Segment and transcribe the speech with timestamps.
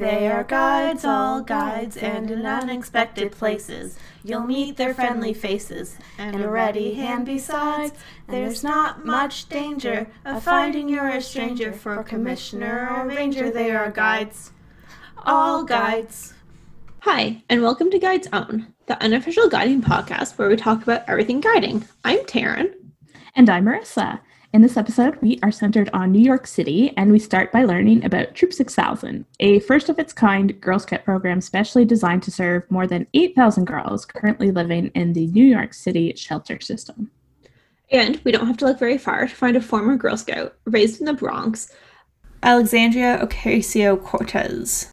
[0.00, 6.40] They are guides, all guides, and in unexpected places you'll meet their friendly faces and
[6.40, 7.92] a ready hand besides.
[8.26, 13.50] There's not much danger of finding you're a stranger for a commissioner or ranger.
[13.50, 14.52] They are guides,
[15.18, 16.32] all guides.
[17.00, 21.42] Hi, and welcome to Guides Own, the unofficial guiding podcast where we talk about everything
[21.42, 21.86] guiding.
[22.06, 22.72] I'm Taryn.
[23.36, 24.20] And I'm Marissa.
[24.52, 28.04] In this episode, we are centered on New York City, and we start by learning
[28.04, 32.68] about Troop 6000, a first of its kind Girl Scout program specially designed to serve
[32.68, 37.12] more than 8,000 girls currently living in the New York City shelter system.
[37.92, 40.98] And we don't have to look very far to find a former Girl Scout raised
[40.98, 41.72] in the Bronx.
[42.42, 44.92] Alexandria Ocasio Cortez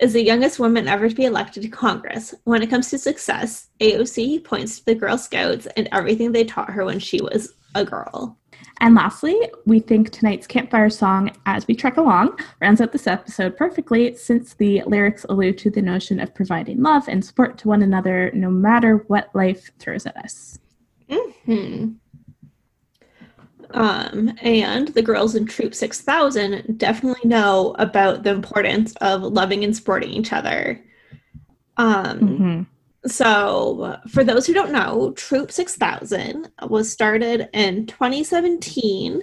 [0.00, 2.36] is the youngest woman ever to be elected to Congress.
[2.44, 6.70] When it comes to success, AOC points to the Girl Scouts and everything they taught
[6.70, 8.38] her when she was a girl.
[8.80, 13.56] And lastly, we think tonight's campfire song, As We Trek Along, rounds out this episode
[13.56, 17.82] perfectly since the lyrics allude to the notion of providing love and support to one
[17.82, 20.58] another no matter what life throws at us.
[21.44, 21.90] hmm
[23.70, 29.74] Um, and the girls in Troop 6000 definitely know about the importance of loving and
[29.74, 30.80] supporting each other.
[31.76, 32.62] Um, mm-hmm.
[33.06, 39.20] So, for those who don't know, Troop 6000 was started in 2017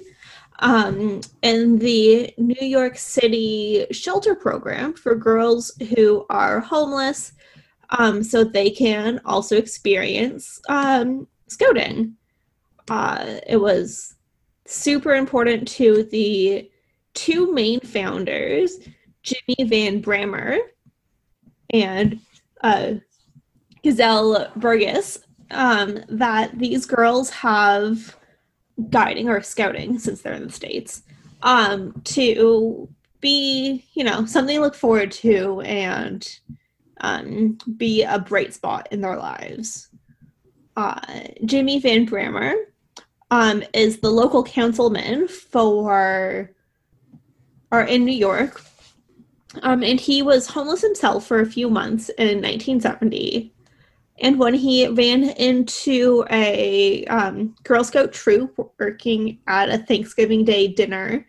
[0.60, 7.32] um, in the New York City shelter program for girls who are homeless
[7.92, 12.16] um, so they can also experience um, scouting.
[12.90, 14.16] Uh, it was
[14.66, 16.70] super important to the
[17.14, 18.78] two main founders,
[19.24, 20.60] Jimmy Van Bramer
[21.72, 22.20] and
[22.62, 22.94] uh,
[23.84, 25.20] Giselle Burgess
[25.52, 28.16] um, that these girls have
[28.90, 31.04] guiding or scouting since they're in the states
[31.42, 32.88] um, to
[33.22, 36.40] be you know something to look forward to and
[37.02, 39.90] um, be a bright spot in their lives.
[40.78, 41.00] Uh,
[41.46, 42.54] jimmy van bramer
[43.32, 46.54] um, is the local councilman for
[47.72, 48.62] or in new york
[49.64, 53.54] um, and he was homeless himself for a few months in 1970
[54.22, 60.68] and when he ran into a um, Girl Scout troop working at a Thanksgiving Day
[60.68, 61.26] dinner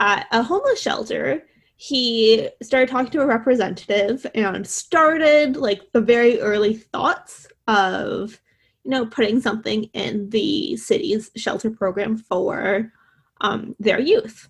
[0.00, 1.42] at a homeless shelter,
[1.76, 8.40] he started talking to a representative and started like the very early thoughts of,
[8.84, 12.92] you know, putting something in the city's shelter program for
[13.40, 14.48] um, their youth.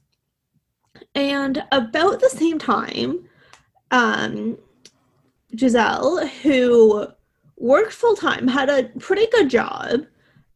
[1.15, 3.29] And about the same time,
[3.91, 4.59] um,
[5.57, 7.09] Giselle, who
[7.57, 10.07] worked full time, had a pretty good job.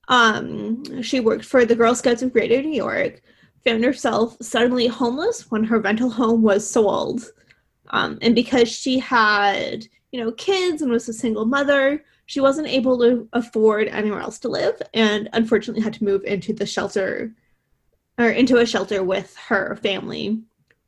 [0.08, 3.22] Um, she worked for the Girl Scouts of Greater New York,
[3.64, 7.32] found herself suddenly homeless when her rental home was sold.
[7.90, 12.68] Um, and because she had, you know, kids and was a single mother, she wasn't
[12.68, 17.34] able to afford anywhere else to live and unfortunately had to move into the shelter
[18.18, 20.40] or into a shelter with her family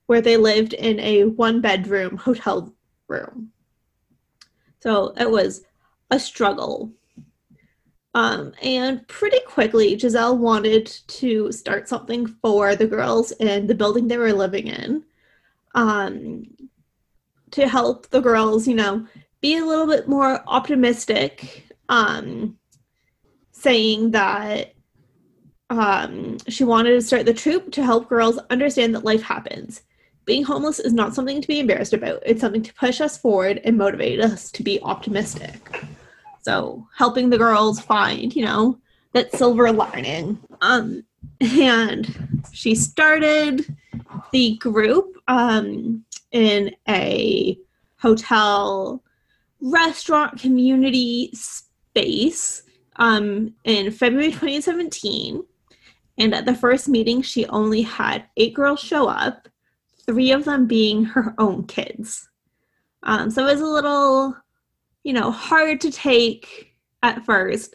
[0.06, 2.72] where they lived in a one bedroom hotel
[3.08, 3.50] room.
[4.80, 5.64] So it was
[6.12, 6.92] a struggle.
[8.14, 14.06] Um, and pretty quickly, Giselle wanted to start something for the girls in the building
[14.06, 15.02] they were living in
[15.74, 16.44] um,
[17.52, 19.06] to help the girls, you know,
[19.40, 22.58] be a little bit more optimistic, um,
[23.52, 24.74] saying that
[25.70, 29.82] um, she wanted to start the troop to help girls understand that life happens.
[30.26, 33.60] Being homeless is not something to be embarrassed about, it's something to push us forward
[33.64, 35.82] and motivate us to be optimistic.
[36.42, 38.78] So helping the girls find, you know,
[39.12, 40.38] that silver lining.
[40.60, 41.04] Um,
[41.40, 43.76] and she started
[44.32, 47.58] the group um, in a
[47.98, 49.02] hotel
[49.60, 52.64] restaurant community space
[52.96, 55.42] um, in February 2017.
[56.18, 59.48] And at the first meeting, she only had eight girls show up,
[60.06, 62.28] three of them being her own kids.
[63.04, 64.36] Um, so it was a little
[65.04, 67.74] you know, hard to take at first,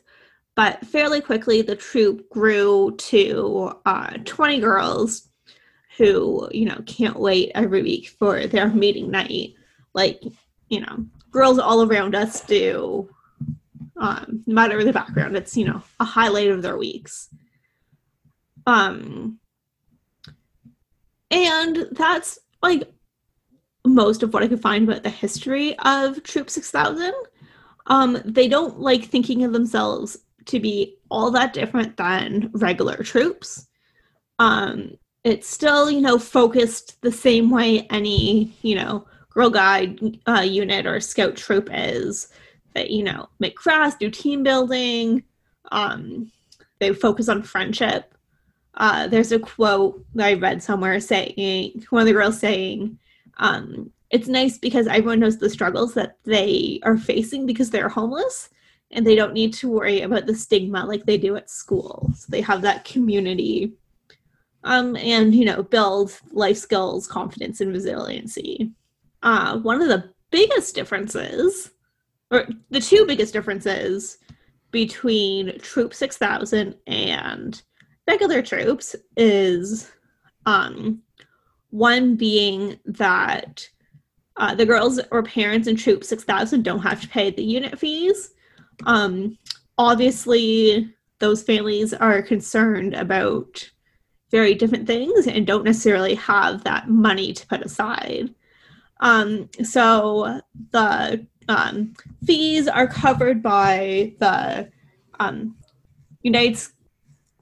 [0.55, 5.29] but fairly quickly the troop grew to uh, 20 girls
[5.97, 9.55] who, you know, can't wait every week for their meeting night.
[9.93, 10.21] Like,
[10.69, 13.09] you know, girls all around us do.
[13.99, 17.29] Um, no matter the background, it's, you know, a highlight of their weeks.
[18.67, 19.39] Um,
[21.31, 22.91] and that's like
[23.87, 27.13] most of what I could find about the history of Troop 6000.
[27.87, 33.67] Um, they don't like thinking of themselves to be all that different than regular troops.
[34.39, 40.41] Um, it's still, you know, focused the same way any, you know, Girl Guide uh,
[40.41, 42.29] unit or Scout troop is.
[42.73, 45.23] That you know make crafts, do team building.
[45.71, 46.31] Um,
[46.79, 48.13] they focus on friendship.
[48.75, 52.99] Uh, there's a quote that I read somewhere saying one of the girls saying,
[53.37, 58.49] um, "It's nice because everyone knows the struggles that they are facing because they're homeless,
[58.91, 62.11] and they don't need to worry about the stigma like they do at school.
[62.15, 63.73] So they have that community,
[64.63, 68.71] um, and you know, build life skills, confidence, and resiliency.
[69.23, 71.71] Uh, one of the biggest differences,
[72.31, 74.17] or the two biggest differences
[74.71, 77.61] between Troop 6000 and
[78.07, 79.91] regular troops is
[80.45, 81.01] um,
[81.77, 83.67] one being that
[84.37, 88.31] uh, the girls or parents in Troop 6000 don't have to pay the unit fees.
[88.85, 89.37] Um,
[89.77, 93.69] obviously, those families are concerned about
[94.31, 98.33] very different things and don't necessarily have that money to put aside.
[98.99, 100.41] Um, so
[100.71, 101.93] the um,
[102.25, 104.69] fees are covered by the
[105.19, 105.55] um,
[106.23, 106.59] United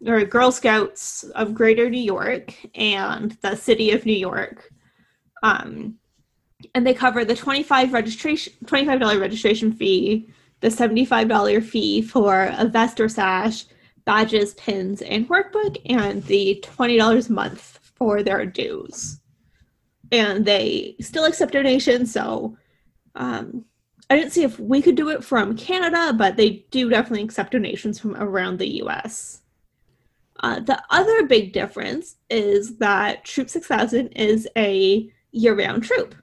[0.06, 4.72] or Girl Scouts of Greater New York and the City of New York.
[5.44, 5.98] Um,
[6.74, 10.30] and they cover the 25 registration $25 registration fee,
[10.62, 13.66] the $75 fee for a vest or sash,
[14.06, 19.20] badges, pins, and workbook, and the $20 a month for their dues.
[20.12, 22.58] And they still accept donations, so
[23.16, 23.66] um,
[24.10, 27.52] I didn't see if we could do it from Canada, but they do definitely accept
[27.52, 29.42] donations from around the US.
[30.42, 36.16] Uh, the other big difference is that Troop 6000 is a year round troop.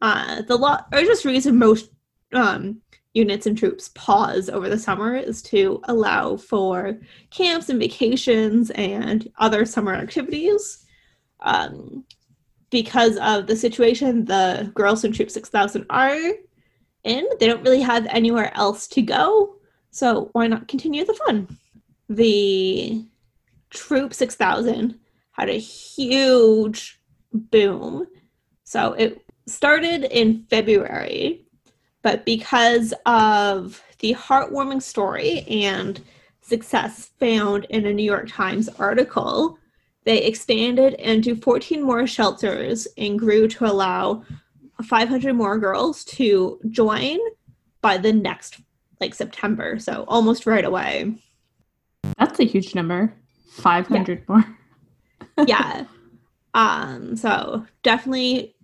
[0.00, 1.90] Uh, the largest reason most
[2.32, 2.80] um,
[3.14, 6.98] units and troops pause over the summer is to allow for
[7.30, 10.86] camps and vacations and other summer activities.
[11.40, 12.04] Um,
[12.70, 16.16] because of the situation the girls in Troop 6000 are
[17.04, 19.56] in, they don't really have anywhere else to go.
[19.90, 21.58] So why not continue the fun?
[22.08, 23.04] The
[23.72, 24.98] Troop 6000
[25.32, 27.00] had a huge
[27.32, 28.06] boom.
[28.64, 31.46] So it started in February,
[32.02, 36.00] but because of the heartwarming story and
[36.42, 39.58] success found in a New York Times article,
[40.04, 44.24] they expanded into 14 more shelters and grew to allow
[44.82, 47.18] 500 more girls to join
[47.80, 48.60] by the next
[49.00, 49.78] like September.
[49.78, 51.14] So almost right away.
[52.18, 53.14] That's a huge number.
[53.52, 54.24] 500 yeah.
[54.28, 54.58] more.
[55.46, 55.84] yeah.
[56.54, 58.54] Um so definitely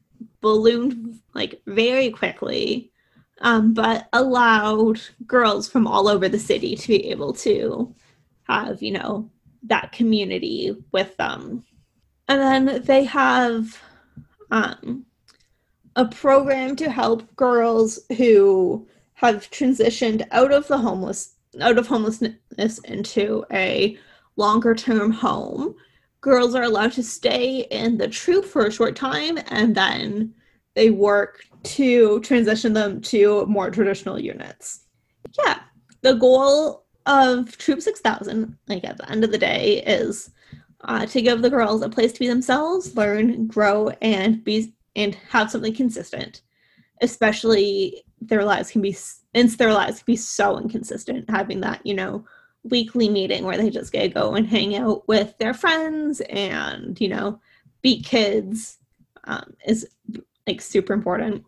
[0.42, 2.92] ballooned like very quickly.
[3.40, 7.94] Um, but allowed girls from all over the city to be able to
[8.48, 9.30] have, you know,
[9.62, 11.64] that community with them.
[12.26, 13.80] And then they have
[14.50, 15.06] um,
[15.96, 22.78] a program to help girls who have transitioned out of the homeless out of homelessness
[22.84, 23.98] into a
[24.38, 25.74] longer term home.
[26.20, 30.34] Girls are allowed to stay in the troop for a short time and then
[30.74, 34.84] they work to transition them to more traditional units.
[35.44, 35.60] Yeah,
[36.02, 40.30] the goal of Troop 6000, like at the end of the day, is
[40.82, 45.14] uh, to give the girls a place to be themselves, learn, grow, and be and
[45.30, 46.42] have something consistent.
[47.00, 51.94] Especially their lives can be, since their lives can be so inconsistent, having that you
[51.94, 52.24] know
[52.64, 57.00] weekly meeting where they just get to go and hang out with their friends and
[57.00, 57.40] you know
[57.82, 58.78] be kids
[59.24, 59.86] um, is
[60.46, 61.44] like super important.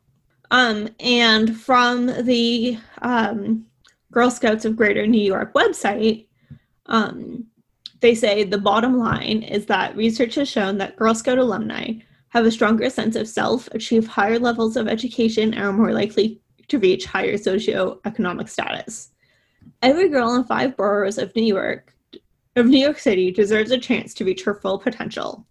[0.50, 3.67] Um, and from the um,
[4.12, 6.26] Girl Scouts of Greater New York website,
[6.87, 7.47] um,
[8.00, 11.95] they say the bottom line is that research has shown that Girl Scout alumni
[12.31, 16.40] have a stronger sense of self, achieve higher levels of education, and are more likely
[16.69, 19.11] to reach higher socioeconomic status.
[19.83, 21.95] Every girl in five boroughs of New York
[22.57, 25.47] of New York City deserves a chance to reach her full potential,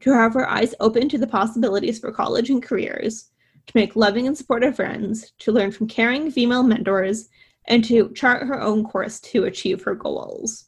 [0.00, 3.30] to have her eyes open to the possibilities for college and careers,
[3.66, 7.28] to make loving and supportive friends, to learn from caring female mentors,
[7.66, 10.66] and to chart her own course to achieve her goals.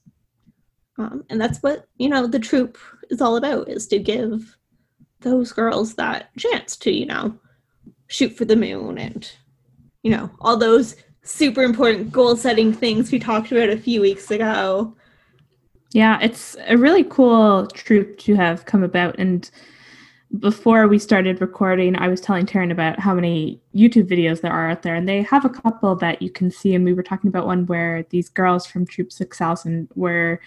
[0.98, 2.78] Um, and that's what you know the troop
[3.10, 4.56] is all about: is to give
[5.20, 7.38] those girls that chance to you know
[8.08, 9.30] shoot for the moon and
[10.02, 14.30] you know all those super important goal setting things we talked about a few weeks
[14.30, 14.94] ago.
[15.92, 19.50] Yeah, it's a really cool troop to have come about and
[20.38, 24.70] before we started recording, I was telling Taryn about how many YouTube videos there are
[24.70, 26.74] out there, and they have a couple that you can see.
[26.74, 30.40] And we were talking about one where these girls from Troop 6000 were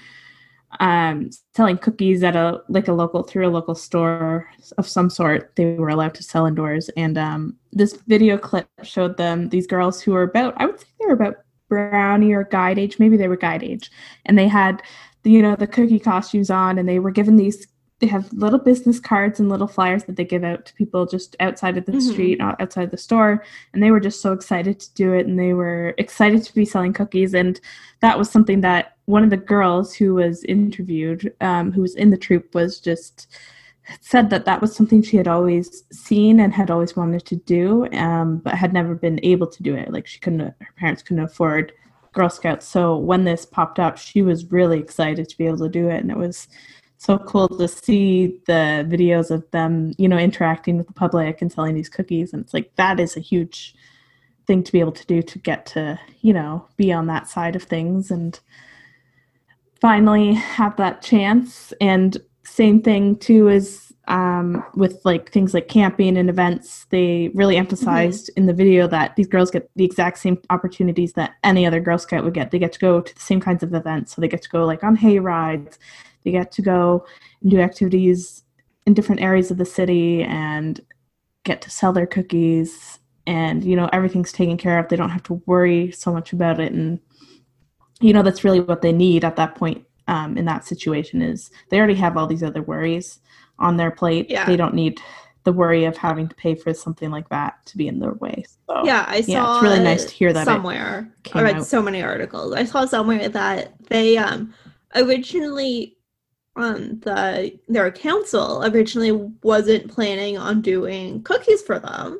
[0.79, 5.55] um, selling cookies at a like a local through a local store of some sort.
[5.55, 10.01] They were allowed to sell indoors, and um, this video clip showed them these girls
[10.01, 11.37] who were about I would say they were about
[11.69, 13.91] brownie or guide age, maybe they were guide age,
[14.25, 14.81] and they had
[15.23, 17.67] you know the cookie costumes on, and they were given these.
[17.99, 21.35] They have little business cards and little flyers that they give out to people just
[21.39, 22.11] outside of the mm-hmm.
[22.11, 25.53] street, outside the store, and they were just so excited to do it, and they
[25.53, 27.59] were excited to be selling cookies, and
[27.99, 32.09] that was something that one of the girls who was interviewed, um, who was in
[32.09, 33.27] the troop, was just
[34.01, 37.85] said that that was something she had always seen and had always wanted to do,
[37.93, 39.91] um, but had never been able to do it.
[39.91, 41.73] Like she couldn't, her parents couldn't afford
[42.13, 42.67] Girl Scouts.
[42.67, 46.01] So when this popped up, she was really excited to be able to do it,
[46.01, 46.47] and it was
[46.99, 51.49] so cool to see the videos of them, you know, interacting with the public and
[51.49, 52.33] selling these cookies.
[52.33, 53.73] And it's like that is a huge
[54.45, 57.55] thing to be able to do to get to, you know, be on that side
[57.55, 58.37] of things and
[59.79, 61.71] finally have that chance.
[61.79, 66.85] And same thing too is um, with like things like camping and events.
[66.89, 68.41] They really emphasized mm-hmm.
[68.41, 71.97] in the video that these girls get the exact same opportunities that any other Girl
[71.97, 72.51] Scout would get.
[72.51, 74.13] They get to go to the same kinds of events.
[74.13, 75.79] So they get to go like on hay rides.
[76.23, 77.05] They get to go
[77.41, 78.43] and do activities
[78.85, 80.79] in different areas of the city and
[81.43, 82.99] get to sell their cookies.
[83.27, 84.89] And you know everything's taken care of.
[84.89, 86.71] They don't have to worry so much about it.
[86.71, 86.99] And
[88.01, 91.51] you know that's really what they need at that point um, in that situation is
[91.69, 93.19] they already have all these other worries
[93.59, 94.29] on their plate.
[94.29, 94.45] Yeah.
[94.45, 94.99] they don't need
[95.43, 98.43] the worry of having to pay for something like that to be in their way.
[98.67, 101.11] So yeah i saw yeah, it's really nice to hear that somewhere.
[101.33, 101.65] I read out.
[101.65, 102.53] so many articles.
[102.53, 104.53] I saw somewhere that they um
[104.95, 105.97] originally
[106.59, 109.11] um the their council originally
[109.43, 112.19] wasn't planning on doing cookies for them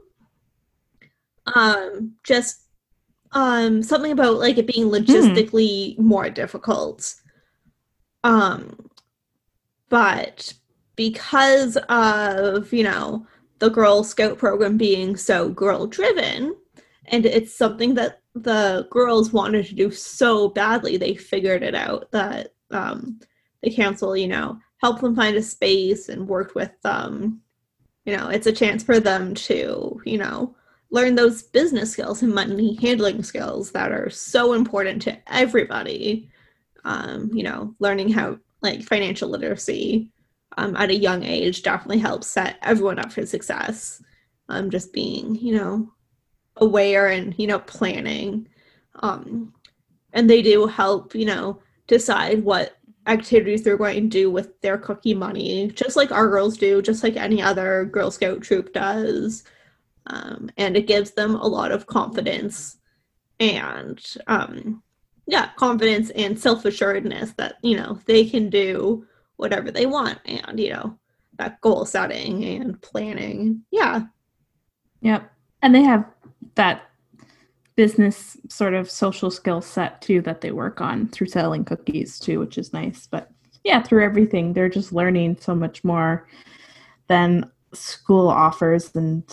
[1.55, 2.63] um just
[3.33, 4.93] um something about like it being hmm.
[4.93, 5.99] logistically mm.
[5.99, 7.15] more difficult
[8.23, 8.89] um
[9.89, 10.53] but
[10.95, 13.25] because of you know
[13.59, 16.55] the girl scout program being so girl driven
[17.07, 22.09] and it's something that the girls wanted to do so badly they figured it out
[22.11, 23.19] that um
[23.63, 27.41] the council you know helped them find a space and worked with them
[28.05, 30.55] you know it's a chance for them to you know
[30.91, 36.29] learn those business skills and money handling skills that are so important to everybody.
[36.83, 40.11] Um, you know, learning how like financial literacy
[40.57, 44.01] um, at a young age definitely helps set everyone up for success.
[44.47, 45.93] Um, just being, you know,
[46.57, 48.47] aware and you know planning.
[49.01, 49.53] Um,
[50.13, 52.77] and they do help, you know, decide what
[53.07, 57.03] activities they're going to do with their cookie money, just like our girls do, just
[57.03, 59.43] like any other Girl Scout troop does.
[60.07, 62.77] Um, and it gives them a lot of confidence
[63.39, 64.83] and um,
[65.27, 69.05] yeah confidence and self-assuredness that you know they can do
[69.37, 70.99] whatever they want and you know
[71.39, 73.63] that goal setting and planning.
[73.71, 74.03] Yeah.
[75.01, 75.31] Yep.
[75.63, 76.05] And they have
[76.55, 76.88] that
[77.79, 82.37] business sort of social skill set too that they work on through selling cookies too
[82.37, 83.31] which is nice but
[83.63, 86.27] yeah through everything they're just learning so much more
[87.07, 89.23] than school offers and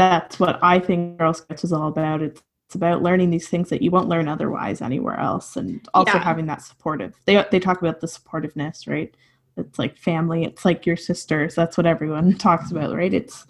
[0.00, 2.22] that's what I think Girl Scouts is all about.
[2.22, 6.14] It's it's about learning these things that you won't learn otherwise anywhere else, and also
[6.14, 6.22] yeah.
[6.22, 7.14] having that supportive.
[7.26, 9.14] They they talk about the supportiveness, right?
[9.56, 10.44] It's like family.
[10.44, 11.54] It's like your sisters.
[11.54, 13.12] That's what everyone talks about, right?
[13.12, 13.44] It's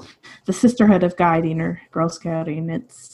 [0.47, 2.69] the sisterhood of guiding or Girl Scouting.
[2.71, 3.10] It's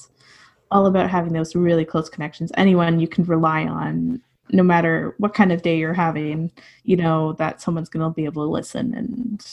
[0.70, 2.52] all about having those really close connections.
[2.56, 4.20] Anyone you can rely on,
[4.50, 6.50] no matter what kind of day you're having.
[6.85, 9.44] You know that someone's going to be able to listen and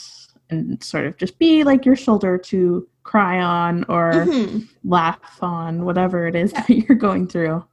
[0.50, 4.60] and sort of just be like your shoulder to cry on or mm-hmm.
[4.90, 7.64] laugh on whatever it is that you're going through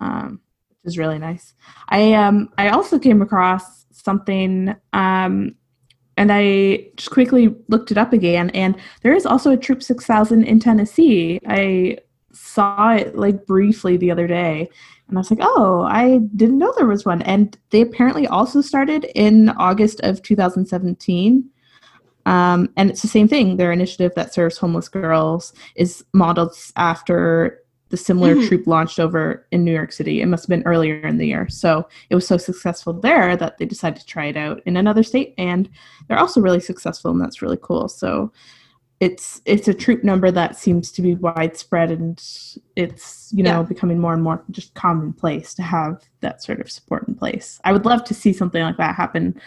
[0.00, 0.40] um,
[0.82, 1.54] which is really nice
[1.88, 5.54] i um i also came across something um
[6.16, 10.44] and i just quickly looked it up again and there is also a troop 6000
[10.44, 11.96] in tennessee i
[12.32, 14.68] saw it like briefly the other day
[15.08, 18.60] and i was like oh i didn't know there was one and they apparently also
[18.60, 21.48] started in august of 2017
[22.26, 23.56] um, and it's the same thing.
[23.56, 28.46] Their initiative that serves homeless girls is modeled after the similar mm-hmm.
[28.46, 30.22] troop launched over in New York City.
[30.22, 31.48] It must have been earlier in the year.
[31.48, 35.02] So it was so successful there that they decided to try it out in another
[35.02, 35.34] state.
[35.38, 35.68] And
[36.06, 37.88] they're also really successful, and that's really cool.
[37.88, 38.32] So
[39.00, 42.22] it's it's a troop number that seems to be widespread and
[42.76, 43.62] it's you know yeah.
[43.62, 47.60] becoming more and more just commonplace to have that sort of support in place.
[47.64, 49.40] I would love to see something like that happen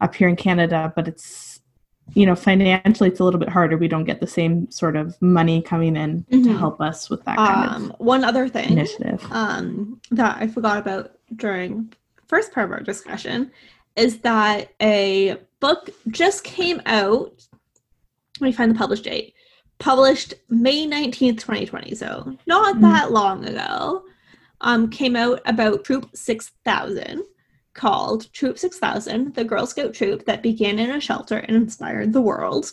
[0.00, 1.60] up here in Canada, but it's
[2.14, 5.20] you know financially it's a little bit harder we don't get the same sort of
[5.20, 6.44] money coming in mm-hmm.
[6.44, 10.46] to help us with that kind um, of one other thing initiative um, that i
[10.46, 11.92] forgot about during
[12.28, 13.50] first part of our discussion
[13.96, 17.46] is that a book just came out.
[18.40, 19.34] Let me find the published date.
[19.78, 24.04] Published May 19th, 2020, so not that long ago.
[24.62, 27.22] Um, came out about Troop 6000
[27.76, 32.22] called Troop 6000, the Girl Scout troop that began in a shelter and inspired the
[32.22, 32.72] world.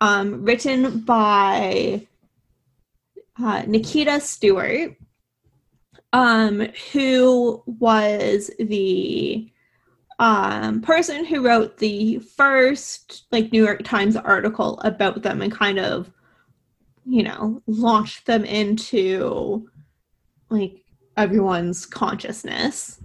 [0.00, 2.06] Um, written by
[3.42, 4.96] uh, Nikita Stewart,
[6.12, 9.50] um, who was the
[10.18, 15.78] um, person who wrote the first like New York Times article about them and kind
[15.78, 16.10] of,
[17.06, 19.68] you know, launched them into
[20.50, 20.82] like
[21.16, 23.00] everyone's consciousness.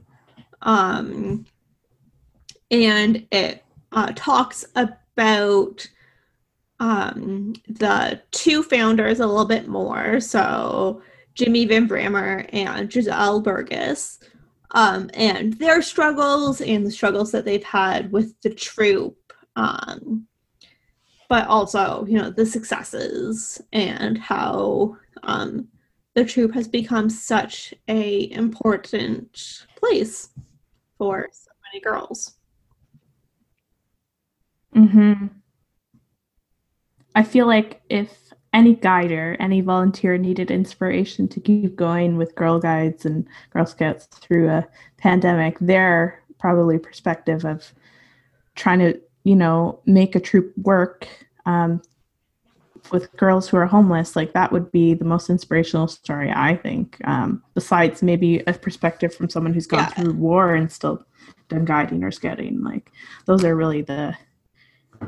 [0.63, 1.46] Um,
[2.72, 5.88] and it uh, talks about
[6.79, 10.20] um, the two founders a little bit more.
[10.20, 11.01] So
[11.36, 14.20] Jimmy Van Bramer and Giselle Burgess,
[14.74, 19.18] um, and their struggles and the struggles that they've had with the troop.
[19.56, 20.27] Um,
[21.30, 25.68] but also, you know, the successes and how um,
[26.15, 30.30] the troop has become such a important place
[30.98, 32.36] for so many girls.
[34.75, 35.27] Mm-hmm.
[37.15, 38.23] I feel like if
[38.53, 44.05] any guider, any volunteer needed inspiration to keep going with Girl Guides and Girl Scouts
[44.05, 44.67] through a
[44.98, 47.74] pandemic, their probably perspective of
[48.55, 51.07] trying to, you know, make a troop work
[51.45, 51.81] um,
[52.91, 56.98] with girls who are homeless, like that would be the most inspirational story, I think.
[57.05, 60.03] Um, besides maybe a perspective from someone who's gone yeah.
[60.03, 61.03] through war and still
[61.50, 62.62] done guiding or scouting.
[62.62, 62.91] Like
[63.25, 64.15] those are really the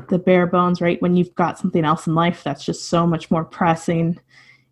[0.08, 1.00] the bare bones, right?
[1.02, 4.18] When you've got something else in life that's just so much more pressing,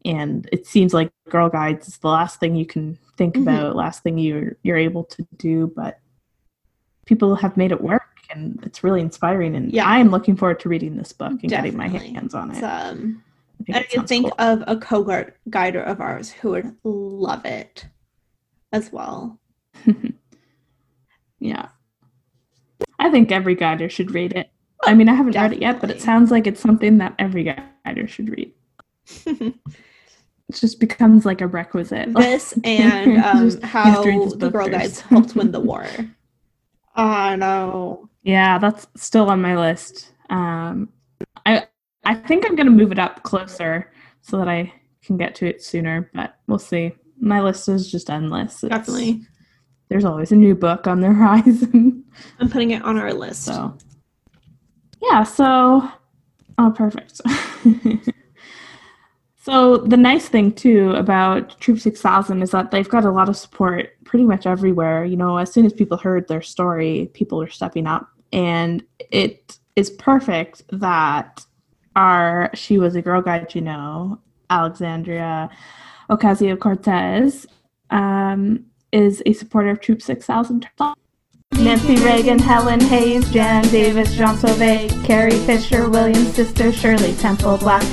[0.04, 3.48] and it seems like Girl Guides is the last thing you can think mm-hmm.
[3.48, 5.98] about, last thing you're you're able to do, but
[7.06, 9.86] people have made it work and it's really inspiring and yeah.
[9.86, 11.88] i'm looking forward to reading this book and Definitely.
[11.88, 13.22] getting my hands on it um,
[13.72, 14.34] i, I can think cool.
[14.38, 17.86] of a co-guider of ours who would love it
[18.72, 19.38] as well
[21.38, 21.68] yeah
[22.98, 24.50] i think every guider should read it
[24.86, 25.58] I mean, I haven't Definitely.
[25.58, 28.52] read it yet, but it sounds like it's something that every guider should read.
[29.26, 29.54] it
[30.52, 32.12] just becomes like a requisite.
[32.14, 35.86] This and um, how the Girl Guides helped win the war.
[36.94, 38.08] I know.
[38.22, 40.12] Yeah, that's still on my list.
[40.30, 40.88] Um,
[41.44, 41.66] I
[42.04, 43.92] I think I'm gonna move it up closer
[44.22, 44.72] so that I
[45.04, 46.92] can get to it sooner, but we'll see.
[47.20, 48.62] My list is just endless.
[48.62, 49.22] It's, Definitely.
[49.88, 52.04] There's always a new book on the horizon.
[52.40, 53.44] I'm putting it on our list.
[53.44, 53.76] So
[55.10, 55.88] yeah, so
[56.58, 57.20] oh perfect.
[59.42, 63.36] so the nice thing too about Troop 6000 is that they've got a lot of
[63.36, 65.04] support pretty much everywhere.
[65.04, 69.58] You know, as soon as people heard their story, people are stepping up and it
[69.76, 71.44] is perfect that
[71.96, 75.50] our she was a girl guide, you know, Alexandria
[76.10, 77.46] Ocasio Cortez
[77.90, 80.68] um, is a supporter of Troop 6000.
[81.58, 87.84] Nancy Reagan, Helen Hayes, Jan Davis, Jean Sauvé, Carrie Fisher, William's sister, Shirley Temple Black,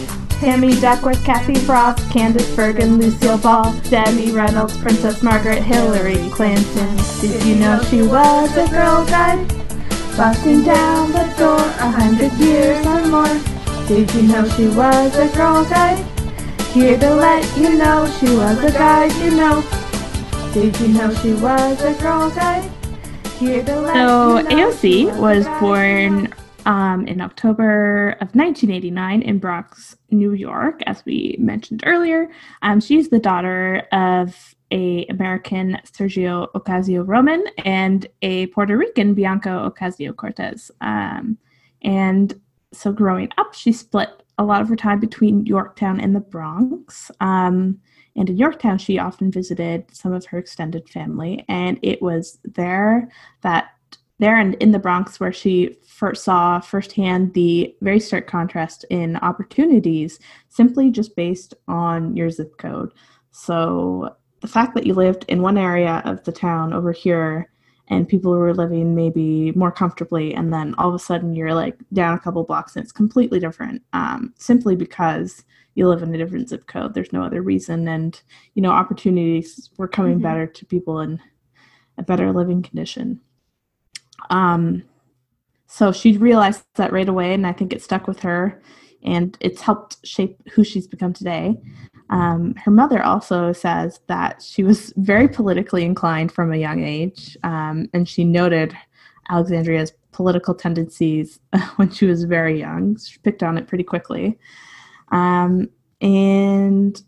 [0.42, 6.98] Tammy Duckworth, Kathy Frost, Candice Bergen, Lucille Ball, Debbie Reynolds, Princess Margaret, Hillary Clinton.
[7.22, 9.48] Did you know she was a girl guide?
[10.18, 13.88] Busting down the door a hundred years or more.
[13.88, 16.04] Did you know she was a girl guide?
[16.74, 19.62] Here to let you know she was a guide, you know.
[20.54, 22.81] Did you know she was a girl guide?
[23.42, 26.32] So AOC was born
[26.68, 32.30] um, in October of 1989 in Bronx, New York, as we mentioned earlier.
[32.62, 39.50] Um, she's the daughter of a American Sergio Ocasio Roman and a Puerto Rican Blanca
[39.50, 40.70] Ocasio Cortez.
[40.80, 41.40] Um,
[41.82, 42.40] and
[42.72, 47.10] so growing up, she split a lot of her time between Yorktown and the Bronx.
[47.20, 47.80] Um,
[48.16, 51.46] and in Yorktown, she often visited some of her extended family.
[51.48, 53.10] And it was there
[53.42, 53.70] that,
[54.20, 59.16] there and in the Bronx, where she first saw firsthand the very stark contrast in
[59.18, 60.20] opportunities
[60.50, 62.92] simply just based on your zip code.
[63.32, 67.50] So the fact that you lived in one area of the town over here
[67.88, 71.78] and people were living maybe more comfortably and then all of a sudden you're like
[71.94, 75.44] down a couple blocks and it's completely different um, simply because
[75.76, 76.94] you live in a different zip code.
[76.94, 77.88] There's no other reason.
[77.88, 78.22] And,
[78.56, 80.24] you know, opportunities were coming mm-hmm.
[80.24, 81.20] better to people in
[81.98, 83.22] a better living condition.
[84.30, 84.84] Um,
[85.68, 88.62] so she realized that right away, and I think it stuck with her,
[89.04, 91.58] and it's helped shape who she's become today.
[92.10, 97.38] Um, her mother also says that she was very politically inclined from a young age,
[97.44, 98.76] um, and she noted
[99.30, 101.40] Alexandria's political tendencies
[101.78, 102.98] when she was very young.
[102.98, 104.38] She picked on it pretty quickly.
[105.12, 105.70] Um,
[106.02, 107.02] and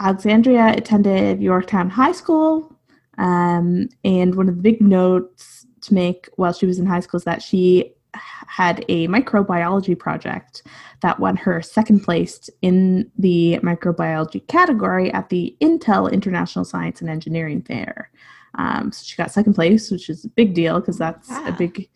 [0.00, 2.72] Alexandria attended Yorktown High School.
[3.18, 7.18] Um, and one of the big notes to make while she was in high school
[7.18, 10.62] is that she had a microbiology project
[11.02, 17.10] that won her second place in the microbiology category at the Intel International Science and
[17.10, 18.10] Engineering Fair.
[18.56, 21.88] Um, so she got second place, which is a big deal because that's a big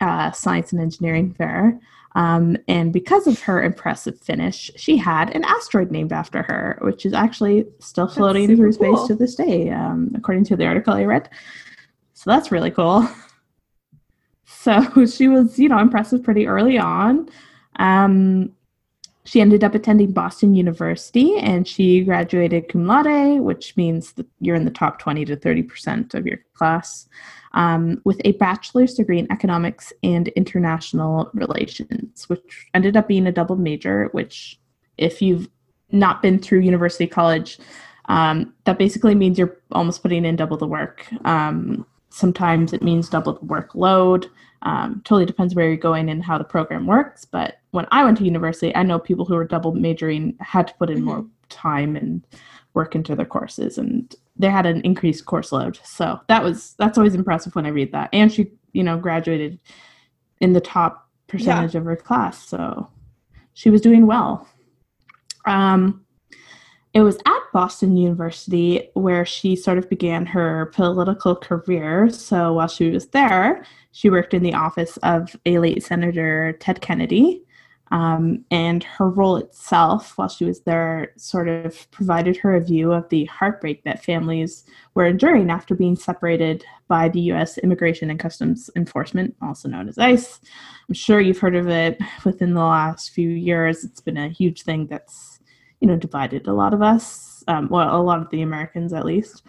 [0.00, 1.78] uh, science and engineering fair.
[2.16, 7.04] Um, and because of her impressive finish, she had an asteroid named after her, which
[7.04, 11.04] is actually still floating through space to this day, um, according to the article I
[11.04, 11.28] read.
[12.14, 13.08] So that's really cool.
[14.66, 17.28] So she was, you know, impressive pretty early on.
[17.78, 18.52] Um,
[19.26, 24.54] she ended up attending Boston University and she graduated cum laude, which means that you're
[24.54, 27.08] in the top 20 to 30% of your class,
[27.52, 33.32] um, with a bachelor's degree in economics and international relations, which ended up being a
[33.32, 34.60] double major, which,
[34.96, 35.48] if you've
[35.90, 37.58] not been through university college,
[38.04, 41.04] um, that basically means you're almost putting in double the work.
[41.24, 44.28] Um, sometimes it means double the workload.
[44.62, 47.24] Um, totally depends where you're going and how the program works.
[47.24, 50.74] But when I went to university, I know people who were double majoring had to
[50.74, 51.06] put in mm-hmm.
[51.06, 52.26] more time and
[52.74, 55.78] work into their courses, and they had an increased course load.
[55.84, 58.10] So that was that's always impressive when I read that.
[58.12, 59.58] And she, you know, graduated
[60.40, 61.80] in the top percentage yeah.
[61.80, 62.88] of her class, so
[63.54, 64.48] she was doing well.
[65.46, 66.05] Um,
[66.96, 72.08] it was at Boston University where she sort of began her political career.
[72.08, 76.80] So while she was there, she worked in the office of a late Senator Ted
[76.80, 77.42] Kennedy.
[77.90, 82.92] Um, and her role itself, while she was there, sort of provided her a view
[82.92, 87.58] of the heartbreak that families were enduring after being separated by the U.S.
[87.58, 90.40] Immigration and Customs Enforcement, also known as ICE.
[90.88, 93.84] I'm sure you've heard of it within the last few years.
[93.84, 95.35] It's been a huge thing that's
[95.80, 97.44] you know, divided a lot of us.
[97.48, 99.42] Um, well, a lot of the Americans, at least.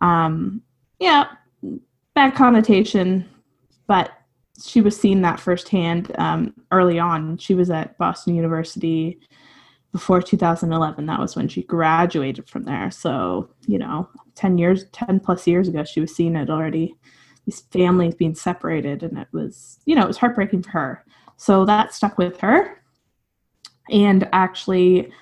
[0.00, 0.62] Um,
[0.98, 1.28] yeah,
[2.14, 3.28] bad connotation,
[3.86, 4.12] but
[4.62, 7.36] she was seeing that firsthand um, early on.
[7.38, 9.20] She was at Boston University
[9.92, 11.06] before 2011.
[11.06, 12.90] That was when she graduated from there.
[12.90, 16.96] So, you know, 10 years, 10 plus years ago, she was seeing it already.
[17.46, 21.04] These families being separated, and it was, you know, it was heartbreaking for her.
[21.36, 22.82] So that stuck with her.
[23.90, 25.12] And actually,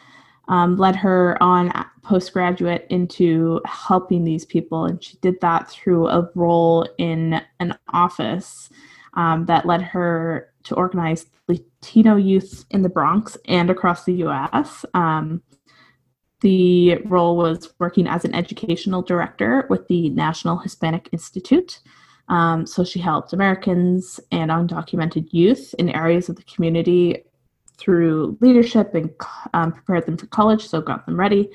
[0.48, 4.84] um, led her on postgraduate into helping these people.
[4.84, 8.70] And she did that through a role in an office
[9.14, 14.84] um, that led her to organize Latino youth in the Bronx and across the US.
[14.94, 15.42] Um,
[16.40, 21.80] the role was working as an educational director with the National Hispanic Institute.
[22.28, 27.24] Um, so she helped Americans and undocumented youth in areas of the community
[27.82, 29.10] through leadership and
[29.54, 31.50] um, prepared them for college, so got them ready.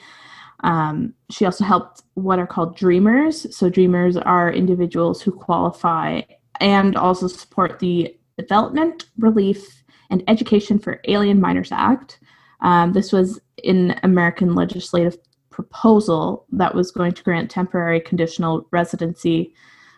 [0.61, 3.55] Um, she also helped what are called dreamers.
[3.55, 6.21] So, dreamers are individuals who qualify
[6.59, 12.19] and also support the Development, Relief, and Education for Alien Minors Act.
[12.61, 15.17] Um, this was an American legislative
[15.49, 19.53] proposal that was going to grant temporary conditional residency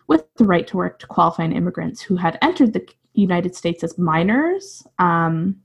[0.08, 3.98] with the right to work to qualifying immigrants who had entered the United States as
[3.98, 4.86] minors.
[4.98, 5.56] Um,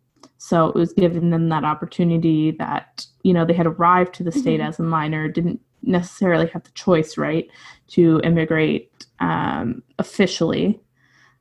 [0.46, 4.32] so it was giving them that opportunity that, you know, they had arrived to the
[4.32, 4.70] state mm-hmm.
[4.70, 7.50] as a minor, didn't necessarily have the choice, right,
[7.88, 10.80] to immigrate um, officially.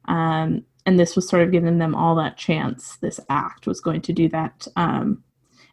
[0.07, 2.97] Um, and this was sort of giving them all that chance.
[2.97, 4.67] This act was going to do that.
[4.75, 5.23] Um,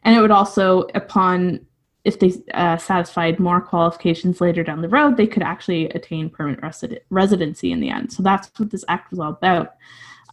[0.04, 1.66] and it would also, upon
[2.04, 6.62] if they uh, satisfied more qualifications later down the road, they could actually attain permanent
[6.62, 8.12] resi- residency in the end.
[8.12, 9.76] So that's what this act was all about.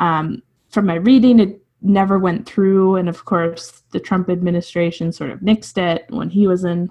[0.01, 2.97] Um, from my reading, it never went through.
[2.97, 6.91] And of course, the Trump administration sort of nixed it when he was in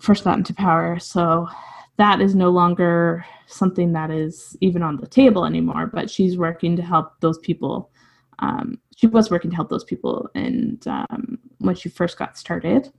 [0.00, 0.98] first got into power.
[0.98, 1.48] So
[1.96, 5.86] that is no longer something that is even on the table anymore.
[5.86, 7.90] But she's working to help those people.
[8.38, 12.92] Um, she was working to help those people, and um, when she first got started.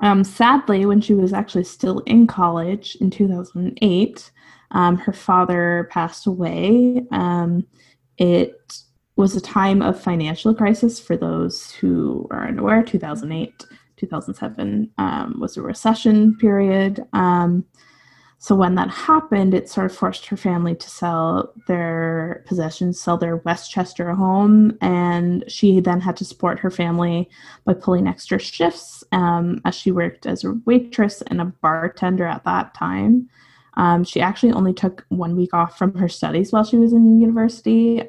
[0.00, 4.30] Um, sadly, when she was actually still in college in 2008,
[4.72, 7.04] um, her father passed away.
[7.12, 7.66] Um,
[8.18, 8.82] it
[9.16, 12.82] was a time of financial crisis for those who are unaware.
[12.82, 17.04] 2008, 2007 um, was a recession period.
[17.12, 17.64] Um,
[18.42, 23.16] so when that happened, it sort of forced her family to sell their possessions, sell
[23.16, 27.30] their Westchester home, and she then had to support her family
[27.64, 32.42] by pulling extra shifts um, as she worked as a waitress and a bartender at
[32.42, 33.28] that time.
[33.74, 37.20] Um, she actually only took one week off from her studies while she was in
[37.20, 38.02] university.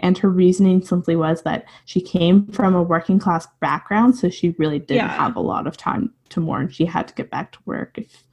[0.00, 4.50] And her reasoning simply was that she came from a working class background, so she
[4.58, 5.16] really didn't yeah.
[5.16, 6.68] have a lot of time to mourn.
[6.68, 8.24] She had to get back to work if,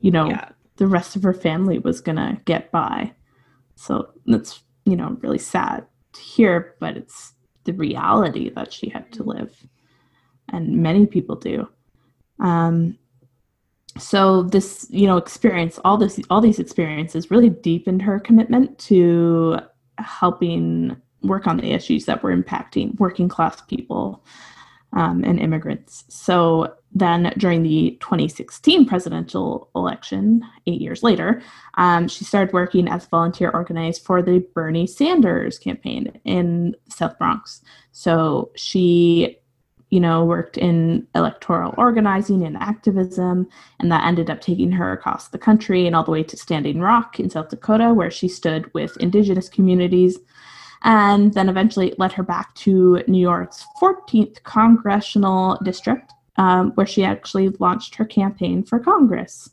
[0.00, 0.48] you know, yeah.
[0.76, 3.12] the rest of her family was going to get by.
[3.76, 9.12] So that's, you know, really sad to hear, but it's the reality that she had
[9.12, 9.66] to live.
[10.48, 11.68] And many people do.
[12.38, 12.98] Um,
[13.98, 19.58] so this you know experience all this all these experiences really deepened her commitment to
[19.98, 24.24] helping work on the issues that were impacting working class people
[24.92, 26.04] um, and immigrants.
[26.08, 31.40] So then during the 2016 presidential election eight years later
[31.74, 37.62] um, she started working as volunteer organizer for the bernie sanders campaign in south bronx.
[37.92, 39.40] So she
[39.90, 43.48] you know, worked in electoral organizing and activism,
[43.80, 46.80] and that ended up taking her across the country and all the way to Standing
[46.80, 50.16] Rock in South Dakota, where she stood with indigenous communities,
[50.82, 57.04] and then eventually led her back to New York's 14th congressional district, um, where she
[57.04, 59.50] actually launched her campaign for Congress.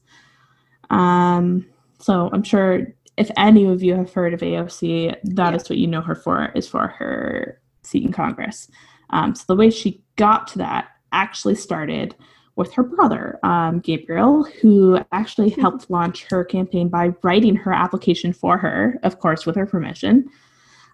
[0.89, 1.65] Um,
[1.99, 2.87] so I'm sure
[3.17, 5.55] if any of you have heard of AOC, that yeah.
[5.55, 8.69] is what you know her for, is for her seat in Congress.
[9.09, 12.15] Um, so the way she got to that actually started
[12.55, 15.61] with her brother, um, Gabriel, who actually hmm.
[15.61, 20.29] helped launch her campaign by writing her application for her, of course, with her permission.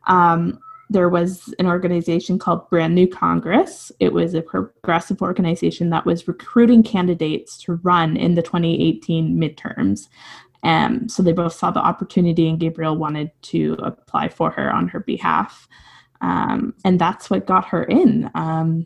[0.08, 3.92] Um, there was an organization called Brand New Congress.
[4.00, 10.08] It was a progressive organization that was recruiting candidates to run in the 2018 midterms.
[10.62, 14.88] Um, so they both saw the opportunity, and Gabriel wanted to apply for her on
[14.89, 15.68] her behalf.
[16.22, 18.32] Um, and that's what got her in.
[18.34, 18.86] Um,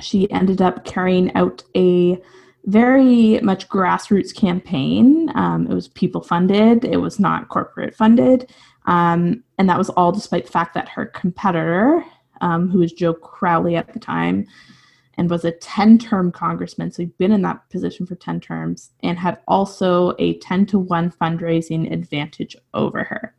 [0.00, 2.20] she ended up carrying out a
[2.66, 5.30] very much grassroots campaign.
[5.34, 8.52] Um, it was people funded, it was not corporate funded.
[8.86, 12.04] Um, and that was all despite the fact that her competitor,
[12.40, 14.46] um, who was Joe Crowley at the time,
[15.18, 18.90] and was a 10 term congressman, so he'd been in that position for 10 terms,
[19.02, 23.34] and had also a 10 to 1 fundraising advantage over her.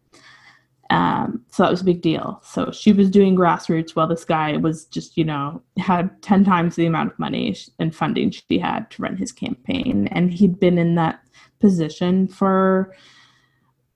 [0.89, 2.41] Um, so that was a big deal.
[2.43, 6.75] So she was doing grassroots while this guy was just, you know, had 10 times
[6.75, 10.07] the amount of money and funding she had to run his campaign.
[10.11, 11.19] And he'd been in that
[11.59, 12.95] position for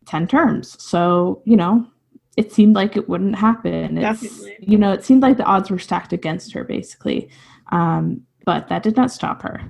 [0.05, 0.81] 10 terms.
[0.81, 1.85] So, you know,
[2.37, 3.97] it seemed like it wouldn't happen.
[3.97, 4.57] It's, Definitely.
[4.61, 7.29] You know, it seemed like the odds were stacked against her, basically.
[7.71, 9.61] Um, but that did not stop her.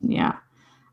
[0.00, 0.36] Yeah.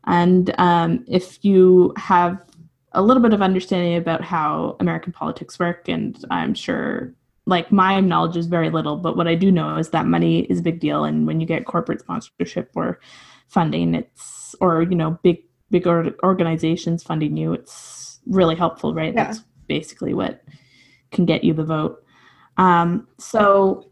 [0.06, 2.44] And um, if you have
[2.92, 7.14] a little bit of understanding about how American politics work, and I'm sure
[7.46, 10.60] like my knowledge is very little, but what I do know is that money is
[10.60, 13.00] a big deal, and when you get corporate sponsorship or
[13.48, 19.14] funding, it's or you know big big organizations funding you, it's really helpful, right?
[19.14, 19.24] Yeah.
[19.24, 20.42] That's basically what
[21.10, 22.04] can get you the vote.
[22.56, 23.90] Um, so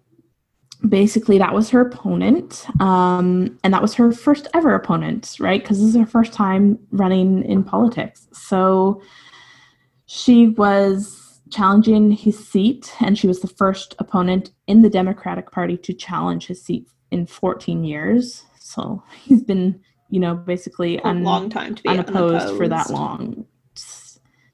[0.89, 5.79] basically that was her opponent um, and that was her first ever opponent right because
[5.79, 9.01] this is her first time running in politics so
[10.07, 15.77] she was challenging his seat and she was the first opponent in the democratic party
[15.77, 21.23] to challenge his seat in 14 years so he's been you know basically a un-
[21.23, 23.47] long time to be unopposed, unopposed for that long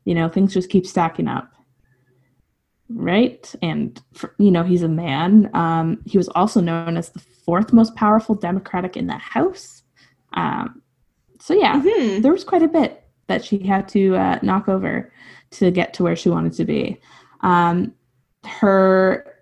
[0.09, 1.53] you know things just keep stacking up
[2.91, 3.55] right?
[3.63, 5.51] And for, you know, he's a man.
[5.55, 9.83] Um, he was also known as the fourth most powerful Democratic in the House.
[10.33, 10.83] Um,
[11.41, 12.23] so yeah, mm-hmm.
[12.23, 15.13] there was quite a bit that she had to uh, knock over
[15.51, 16.99] to get to where she wanted to be.
[17.43, 17.95] Um,
[18.45, 19.35] her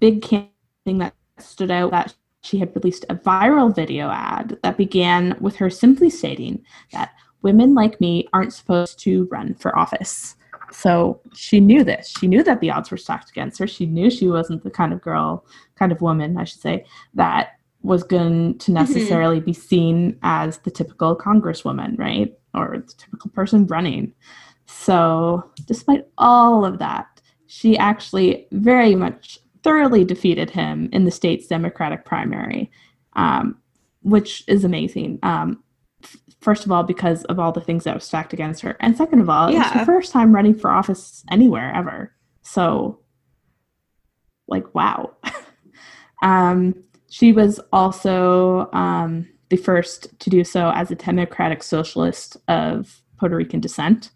[0.00, 0.50] big thing
[0.98, 5.70] that stood out that she had released a viral video ad that began with her
[5.70, 10.36] simply stating that women like me aren't supposed to run for office.
[10.72, 12.12] So she knew this.
[12.18, 13.66] She knew that the odds were stacked against her.
[13.66, 15.44] She knew she wasn't the kind of girl,
[15.76, 17.50] kind of woman, I should say, that
[17.82, 18.74] was going to mm-hmm.
[18.74, 22.36] necessarily be seen as the typical congresswoman, right?
[22.54, 24.12] Or the typical person running.
[24.66, 27.06] So, despite all of that,
[27.46, 32.70] she actually very much thoroughly defeated him in the state's Democratic primary,
[33.14, 33.56] um,
[34.02, 35.20] which is amazing.
[35.22, 35.62] Um,
[36.40, 38.76] first of all because of all the things that were stacked against her.
[38.80, 39.62] And second of all yeah.
[39.62, 42.12] it's her first time running for office anywhere ever.
[42.42, 43.00] So
[44.48, 45.16] like wow.
[46.22, 46.74] Um,
[47.10, 53.36] she was also um, the first to do so as a democratic socialist of puerto
[53.36, 54.10] rican descent.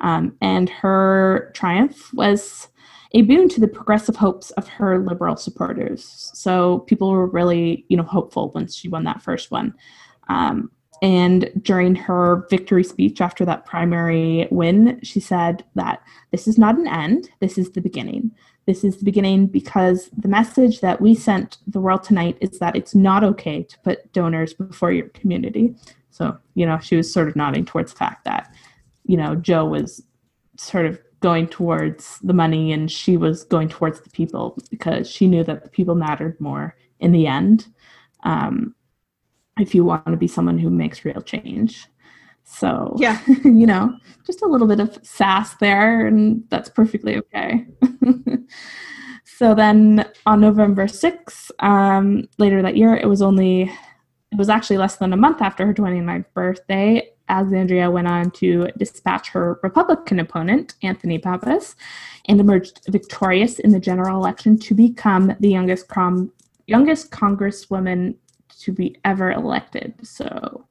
[0.00, 2.68] Um, and her triumph was
[3.12, 6.30] a boon to the progressive hopes of her liberal supporters.
[6.34, 9.74] So people were really you know hopeful once she won that first one.
[10.28, 10.70] Um,
[11.02, 16.78] and during her victory speech after that primary win, she said that this is not
[16.78, 18.30] an end, this is the beginning.
[18.66, 22.74] This is the beginning because the message that we sent the world tonight is that
[22.74, 25.74] it's not okay to put donors before your community.
[26.10, 28.50] So, you know, she was sort of nodding towards the fact that,
[29.04, 30.02] you know, Joe was
[30.56, 35.26] sort of going towards the money and she was going towards the people because she
[35.26, 37.66] knew that the people mattered more in the end.
[38.22, 38.74] Um,
[39.58, 41.86] if you want to be someone who makes real change.
[42.44, 47.66] So, yeah, you know, just a little bit of sass there, and that's perfectly okay.
[49.24, 54.78] so then on November 6th, um, later that year, it was only, it was actually
[54.78, 57.08] less than a month after her 29th birthday.
[57.30, 61.74] Alexandria went on to dispatch her Republican opponent, Anthony Pappas,
[62.26, 66.30] and emerged victorious in the general election to become the youngest, com-
[66.66, 68.14] youngest congresswoman
[68.64, 69.94] to be ever elected.
[70.02, 70.66] So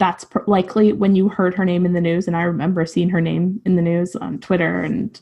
[0.00, 3.10] that's pr- likely when you heard her name in the news and i remember seeing
[3.10, 5.20] her name in the news on twitter and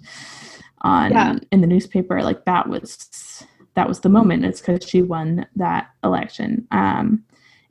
[0.82, 1.36] on yeah.
[1.50, 5.90] in the newspaper like that was that was the moment it's because she won that
[6.04, 7.22] election um,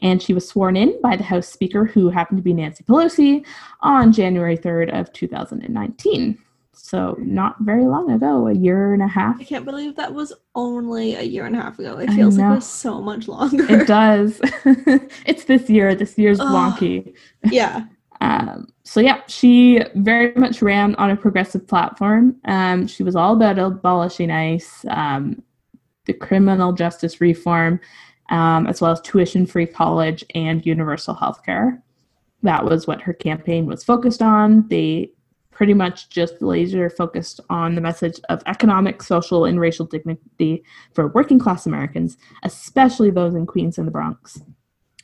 [0.02, 3.46] and she was sworn in by the house speaker who happened to be nancy pelosi
[3.80, 6.38] on january 3rd of 2019
[6.78, 9.40] so not very long ago, a year and a half.
[9.40, 11.98] I can't believe that was only a year and a half ago.
[11.98, 13.66] It feels like it was so much longer.
[13.70, 14.40] It does.
[15.26, 15.96] it's this year.
[15.96, 17.16] This year's wonky.
[17.44, 17.86] Yeah.
[18.20, 22.36] Um, so yeah, she very much ran on a progressive platform.
[22.46, 25.44] Um, she was all about abolishing ICE, um,
[26.06, 27.80] the criminal justice reform,
[28.32, 31.84] um, as well as tuition-free college and universal health care.
[32.42, 34.68] That was what her campaign was focused on.
[34.68, 35.12] They
[35.58, 41.08] pretty much just laser focused on the message of economic, social, and racial dignity for
[41.08, 44.40] working class Americans, especially those in Queens and the Bronx.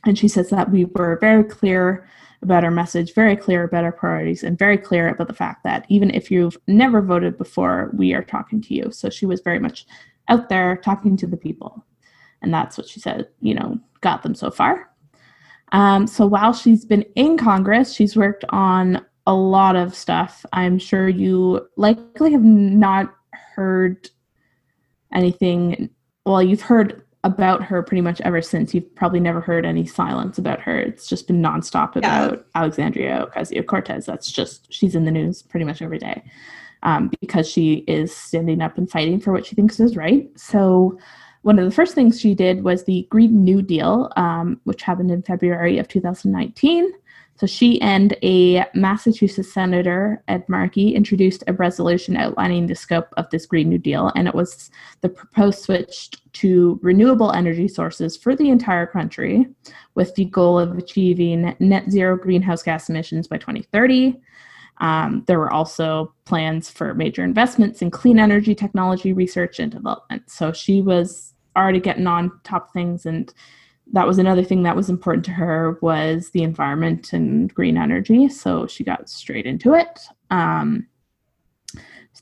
[0.06, 2.08] And she says that we were very clear
[2.40, 5.86] about our message, very clear about our priorities, and very clear about the fact that
[5.88, 8.92] even if you've never voted before, we are talking to you.
[8.92, 9.86] So she was very much
[10.28, 11.84] out there talking to the people.
[12.42, 14.88] And that's what she said, you know, got them so far.
[15.72, 20.44] Um, so while she's been in Congress, she's worked on a lot of stuff.
[20.52, 24.10] I'm sure you likely have not heard
[25.12, 25.90] anything.
[26.26, 28.74] Well, you've heard about her pretty much ever since.
[28.74, 30.78] You've probably never heard any silence about her.
[30.78, 32.42] It's just been nonstop about yeah.
[32.54, 34.04] Alexandria Ocasio Cortez.
[34.04, 36.22] That's just, she's in the news pretty much every day
[36.84, 40.30] um, because she is standing up and fighting for what she thinks is right.
[40.38, 40.98] So,
[41.42, 45.10] one of the first things she did was the Green New Deal, um, which happened
[45.10, 46.90] in February of 2019.
[47.36, 53.28] So she and a Massachusetts Senator, Ed Markey, introduced a resolution outlining the scope of
[53.30, 54.70] this Green New Deal, and it was
[55.00, 59.46] the proposed switch to renewable energy sources for the entire country,
[59.94, 64.20] with the goal of achieving net zero greenhouse gas emissions by 2030.
[64.78, 70.30] Um, there were also plans for major investments in clean energy technology research and development.
[70.30, 73.32] So she was already getting on top things and
[73.92, 78.28] that was another thing that was important to her was the environment and green energy.
[78.28, 80.00] So she got straight into it.
[80.30, 80.86] Um,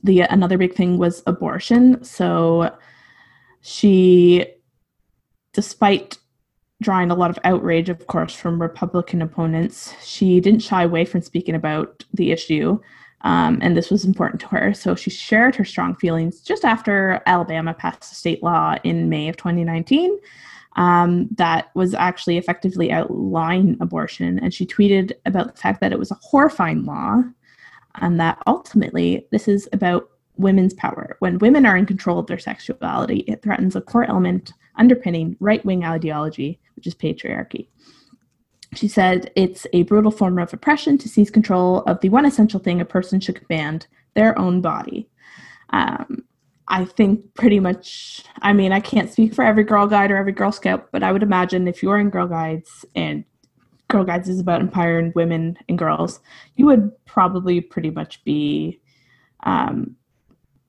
[0.02, 2.02] the another big thing was abortion.
[2.02, 2.74] So
[3.60, 4.46] she
[5.52, 6.18] despite
[6.82, 11.20] drawing a lot of outrage of course from republican opponents she didn't shy away from
[11.20, 12.76] speaking about the issue
[13.24, 14.74] um, and this was important to her.
[14.74, 19.28] So she shared her strong feelings just after alabama passed a state law in may
[19.28, 20.18] of 2019
[20.76, 24.38] um, that was actually effectively outlawing abortion.
[24.38, 27.22] And she tweeted about the fact that it was a horrifying law
[27.96, 31.16] and that ultimately this is about women's power.
[31.18, 35.64] When women are in control of their sexuality, it threatens a core element underpinning right
[35.64, 37.68] wing ideology, which is patriarchy.
[38.74, 42.58] She said it's a brutal form of oppression to seize control of the one essential
[42.58, 45.08] thing a person should command their own body.
[45.70, 46.24] Um,
[46.68, 50.32] I think pretty much, I mean, I can't speak for every Girl Guide or every
[50.32, 53.24] Girl Scout, but I would imagine if you're in Girl Guides and
[53.88, 56.20] Girl Guides is about empowering women and girls,
[56.56, 58.80] you would probably pretty much be
[59.42, 59.96] um,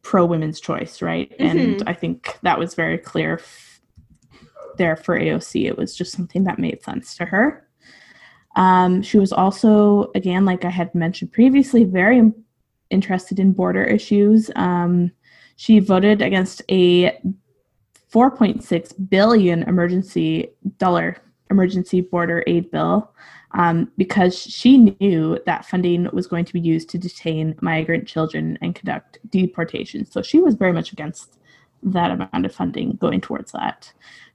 [0.01, 1.31] pro women's choice, right?
[1.39, 1.57] Mm-hmm.
[1.57, 3.81] And I think that was very clear f-
[4.77, 5.65] there for AOC.
[5.65, 7.67] It was just something that made sense to her.
[8.55, 12.31] Um, she was also, again, like I had mentioned previously, very
[12.89, 14.51] interested in border issues.
[14.55, 15.11] Um,
[15.55, 17.19] she voted against a
[18.13, 21.17] 4.6 billion emergency dollar
[21.49, 23.13] emergency border aid bill
[23.51, 28.57] um, because she knew that funding was going to be used to detain migrant children
[28.61, 30.11] and conduct deportations.
[30.11, 31.37] So she was very much against
[31.83, 33.91] that amount of funding going towards that.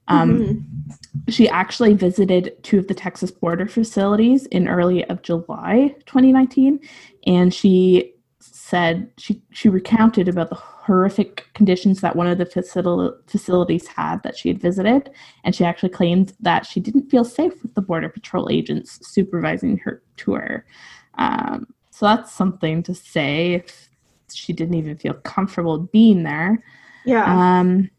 [0.07, 1.31] Um, mm-hmm.
[1.31, 6.79] She actually visited two of the Texas border facilities in early of July 2019,
[7.27, 10.55] and she said she she recounted about the
[10.89, 15.11] horrific conditions that one of the facil- facilities had that she had visited,
[15.43, 19.77] and she actually claimed that she didn't feel safe with the border patrol agents supervising
[19.77, 20.65] her tour.
[21.19, 23.89] Um, so that's something to say if
[24.33, 26.63] she didn't even feel comfortable being there.
[27.05, 27.25] Yeah.
[27.25, 27.91] Um,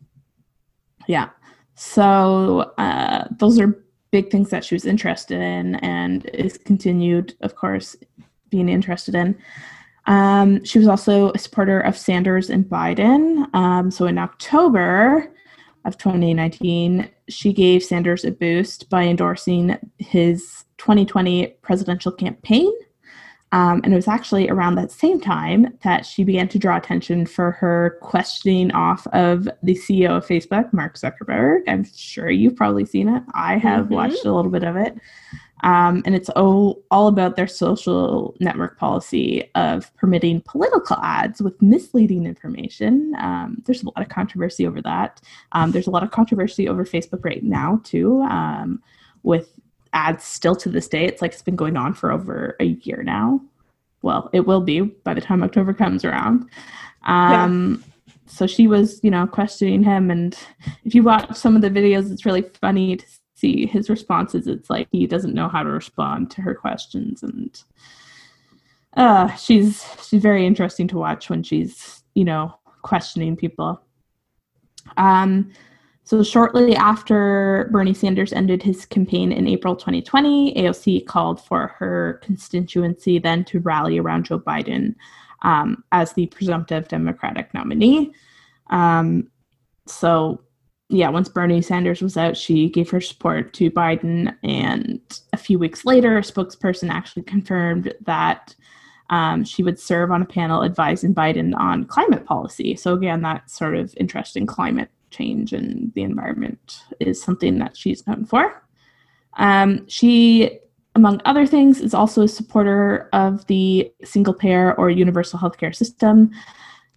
[1.06, 1.28] yeah.
[1.76, 7.54] So uh, those are big things that she was interested in and is continued, of
[7.54, 7.96] course,
[8.50, 9.38] being interested in.
[10.06, 13.52] Um, she was also a supporter of Sanders and Biden.
[13.54, 15.32] Um, so in October
[15.84, 22.72] of 2019, she gave Sanders a boost by endorsing his 2020 presidential campaign.
[23.52, 27.26] Um, and it was actually around that same time that she began to draw attention
[27.26, 31.62] for her questioning off of the CEO of Facebook, Mark Zuckerberg.
[31.66, 33.22] I'm sure you've probably seen it.
[33.34, 33.94] I have mm-hmm.
[33.94, 34.96] watched a little bit of it.
[35.62, 41.60] Um, and it's all, all about their social network policy of permitting political ads with
[41.60, 43.14] misleading information.
[43.18, 45.20] Um, there's a lot of controversy over that.
[45.52, 48.82] Um, there's a lot of controversy over Facebook right now, too, um,
[49.22, 49.52] with
[49.92, 51.04] ads still to this day.
[51.04, 53.40] It's like it's been going on for over a year now.
[54.02, 56.48] Well, it will be by the time October comes around.
[57.06, 57.44] Yeah.
[57.44, 57.84] Um,
[58.26, 60.10] so she was, you know, questioning him.
[60.10, 60.38] And
[60.84, 63.06] if you watch some of the videos, it's really funny to
[63.40, 64.46] see his responses.
[64.46, 67.22] It's like he doesn't know how to respond to her questions.
[67.22, 67.62] And
[68.96, 73.80] uh she's she's very interesting to watch when she's you know questioning people.
[74.96, 75.52] Um
[76.04, 82.20] so shortly after Bernie Sanders ended his campaign in April 2020, AOC called for her
[82.20, 84.96] constituency then to rally around Joe Biden
[85.42, 88.12] um, as the presumptive Democratic nominee.
[88.70, 89.30] Um,
[89.86, 90.42] so
[90.90, 94.34] yeah, once Bernie Sanders was out, she gave her support to Biden.
[94.42, 95.00] And
[95.32, 98.56] a few weeks later, a spokesperson actually confirmed that
[99.08, 102.74] um, she would serve on a panel advising Biden on climate policy.
[102.74, 107.76] So, again, that sort of interest in climate change and the environment is something that
[107.76, 108.64] she's known for.
[109.34, 110.58] Um, she,
[110.96, 116.32] among other things, is also a supporter of the single payer or universal healthcare system,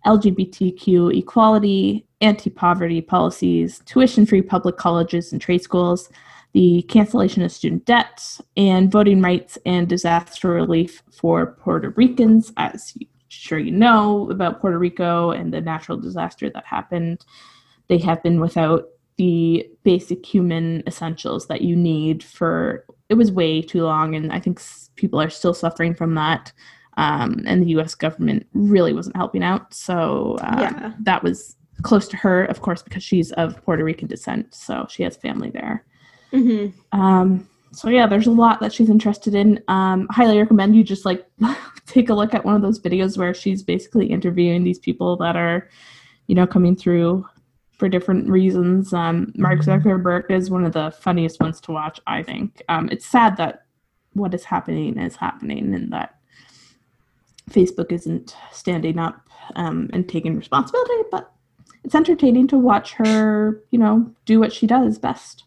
[0.06, 6.10] LGBTQ equality, anti poverty policies, tuition free public colleges and trade schools,
[6.54, 12.52] the cancellation of student debt, and voting rights and disaster relief for Puerto Ricans.
[12.58, 12.94] As
[13.30, 17.26] sure you know about Puerto Rico and the natural disaster that happened,
[17.88, 18.86] they have been without
[19.18, 24.40] the basic human essentials that you need for it was way too long and i
[24.40, 24.60] think
[24.96, 26.52] people are still suffering from that
[26.98, 30.94] um, and the us government really wasn't helping out so uh, yeah.
[31.00, 35.04] that was close to her, of course, because she's of Puerto Rican descent, so she
[35.04, 35.86] has family there.
[36.32, 37.00] Mm-hmm.
[37.00, 39.62] Um, so yeah, there's a lot that she's interested in.
[39.68, 41.26] Um, highly recommend you just like
[41.86, 45.36] take a look at one of those videos where she's basically interviewing these people that
[45.36, 45.70] are,
[46.28, 47.26] you know, coming through
[47.78, 48.94] for different reasons.
[48.94, 49.88] Um, Mark mm-hmm.
[49.88, 52.00] Zuckerberg is one of the funniest ones to watch.
[52.08, 53.66] I think um, it's sad that
[54.14, 56.16] what is happening is happening, and that
[57.50, 61.04] Facebook isn't standing up um, and taking responsibility.
[61.12, 61.32] But
[61.84, 65.44] it's entertaining to watch her, you know, do what she does best.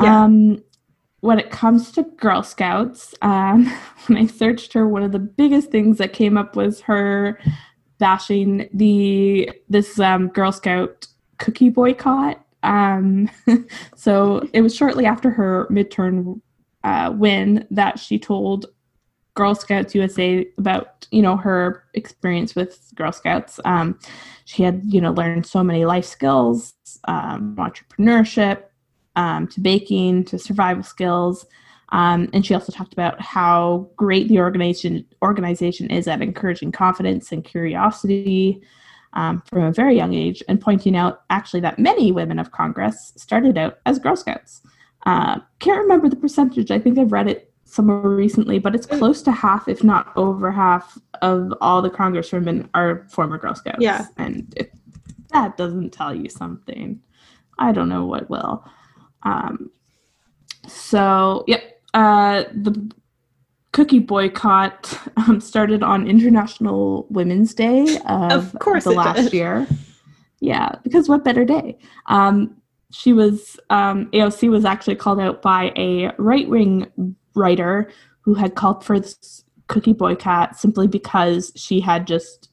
[0.00, 0.24] Yeah.
[0.24, 0.62] Um,
[1.20, 3.66] when it comes to Girl Scouts, um,
[4.06, 7.38] when I searched her, one of the biggest things that came up was her
[7.98, 11.06] bashing the this um, Girl Scout
[11.38, 12.44] cookie boycott.
[12.64, 13.30] Um,
[13.96, 16.40] so it was shortly after her midterm
[16.84, 18.66] uh, win that she told
[19.34, 23.58] Girl Scouts USA about you know her experience with Girl Scouts.
[23.64, 23.98] Um,
[24.44, 26.74] she had you know learned so many life skills,
[27.04, 28.64] um, entrepreneurship,
[29.16, 31.46] um, to baking, to survival skills,
[31.90, 37.32] um, and she also talked about how great the organization organization is at encouraging confidence
[37.32, 38.62] and curiosity.
[39.14, 43.12] Um, from a very young age, and pointing out actually that many women of Congress
[43.18, 44.62] started out as Girl Scouts.
[45.04, 46.70] Uh, can't remember the percentage.
[46.70, 50.52] I think I've read it somewhere recently, but it's close to half, if not over
[50.52, 53.78] half, of all the congresswomen are former Girl Scouts.
[53.80, 54.06] Yeah.
[54.18, 54.68] And if
[55.30, 57.00] that doesn't tell you something,
[57.58, 58.62] I don't know what will.
[59.22, 59.70] Um,
[60.68, 61.80] so, yep.
[61.94, 62.92] Uh, the
[63.72, 69.32] cookie boycott um, started on International Women's Day of, of course the last did.
[69.32, 69.66] year.
[70.40, 71.78] Yeah, because what better day?
[72.06, 72.56] Um,
[72.90, 78.54] she was um, AOC was actually called out by a right wing writer who had
[78.54, 82.50] called for this cookie boycott simply because she had just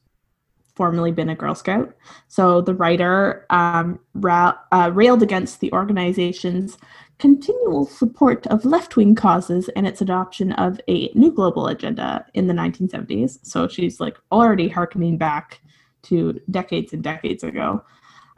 [0.74, 1.94] formerly been a Girl Scout.
[2.28, 6.78] So the writer um, ra- uh, railed against the organization's
[7.18, 12.46] continual support of left wing causes and its adoption of a new global agenda in
[12.46, 13.38] the 1970s.
[13.42, 15.60] So she's like already harkening back
[16.04, 17.84] to decades and decades ago.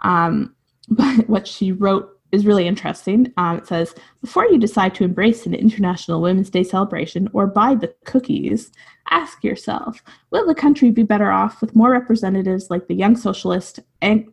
[0.00, 0.54] Um,
[0.88, 3.32] but what she wrote is really interesting.
[3.36, 7.74] Um, it says, Before you decide to embrace an International Women's Day celebration or buy
[7.74, 8.72] the cookies,
[9.10, 13.80] ask yourself Will the country be better off with more representatives like the young socialist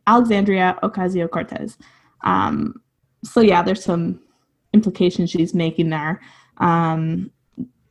[0.08, 1.78] Alexandria Ocasio Cortez?
[2.24, 2.82] Um,
[3.24, 4.22] so, yeah, there's some
[4.74, 6.22] implications she's making there,
[6.58, 7.30] um,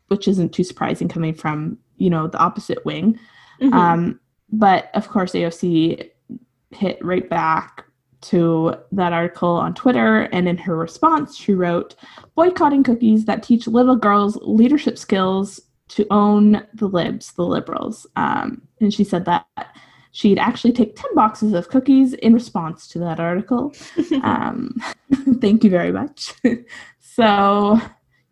[0.08, 3.18] which isn't too surprising coming from, you know, the opposite wing.
[3.60, 3.74] Mm-hmm.
[3.74, 6.10] Um, but of course, AOC
[6.70, 7.84] hit right back
[8.20, 11.94] to that article on Twitter, and in her response, she wrote,
[12.34, 18.06] boycotting cookies that teach little girls leadership skills to own the libs, the liberals.
[18.16, 19.46] Um, and she said that
[20.12, 23.74] she'd actually take 10 boxes of cookies in response to that article.
[24.22, 24.74] um,
[25.40, 26.34] thank you very much.
[27.00, 27.80] so,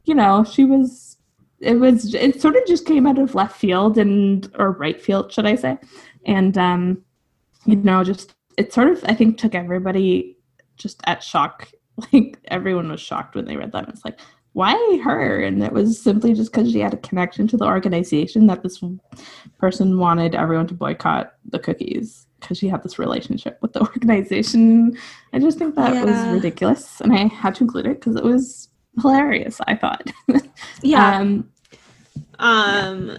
[0.05, 1.17] you know, she was,
[1.61, 5.33] it was, it sort of just came out of left field and, or right field,
[5.33, 5.79] should I say.
[6.25, 7.03] And, um,
[7.65, 10.37] you know, just it sort of I think took everybody
[10.77, 11.71] just at shock.
[12.13, 13.89] Like everyone was shocked when they read that.
[13.89, 14.21] It's like,
[14.53, 15.41] why her?
[15.41, 18.83] And it was simply just because she had a connection to the organization that this
[19.59, 24.97] person wanted everyone to boycott the cookies because she had this relationship with the organization.
[25.33, 26.05] I just think that yeah.
[26.05, 28.69] was ridiculous, and I had to include it because it was
[29.01, 29.61] hilarious.
[29.67, 30.11] I thought.
[30.83, 31.19] yeah.
[31.19, 31.51] Um,
[32.39, 33.19] um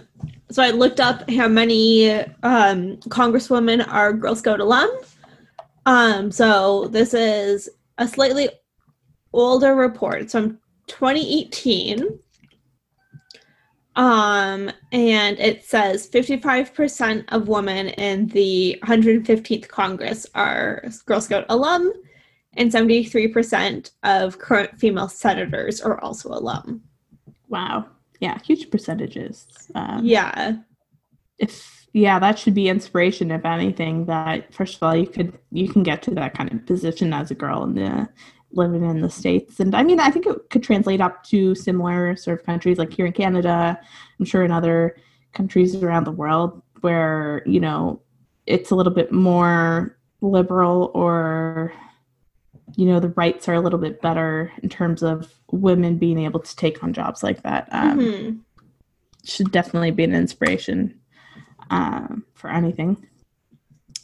[0.50, 4.90] so I looked up how many um, congresswomen are Girl Scout alum,
[5.88, 7.66] um, so this is
[7.96, 8.50] a slightly
[9.32, 10.20] older report.
[10.20, 12.18] It's from 2018.
[13.96, 21.90] Um, and it says 55% of women in the 115th Congress are Girl Scout alum,
[22.52, 26.82] and 73% of current female senators are also alum.
[27.48, 27.86] Wow.
[28.20, 29.46] Yeah, huge percentages.
[29.74, 30.56] Um, yeah.
[31.38, 35.68] If yeah that should be inspiration if anything that first of all you could you
[35.68, 38.08] can get to that kind of position as a girl in the
[38.50, 39.60] living in the states.
[39.60, 42.92] And i mean i think it could translate up to similar sort of countries like
[42.92, 43.78] here in canada
[44.18, 44.96] i'm sure in other
[45.32, 48.00] countries around the world where you know
[48.46, 51.72] it's a little bit more liberal or
[52.76, 56.40] you know the rights are a little bit better in terms of women being able
[56.40, 57.68] to take on jobs like that.
[57.72, 58.36] Um, mm-hmm.
[59.24, 60.98] should definitely be an inspiration
[61.70, 62.96] um, for anything.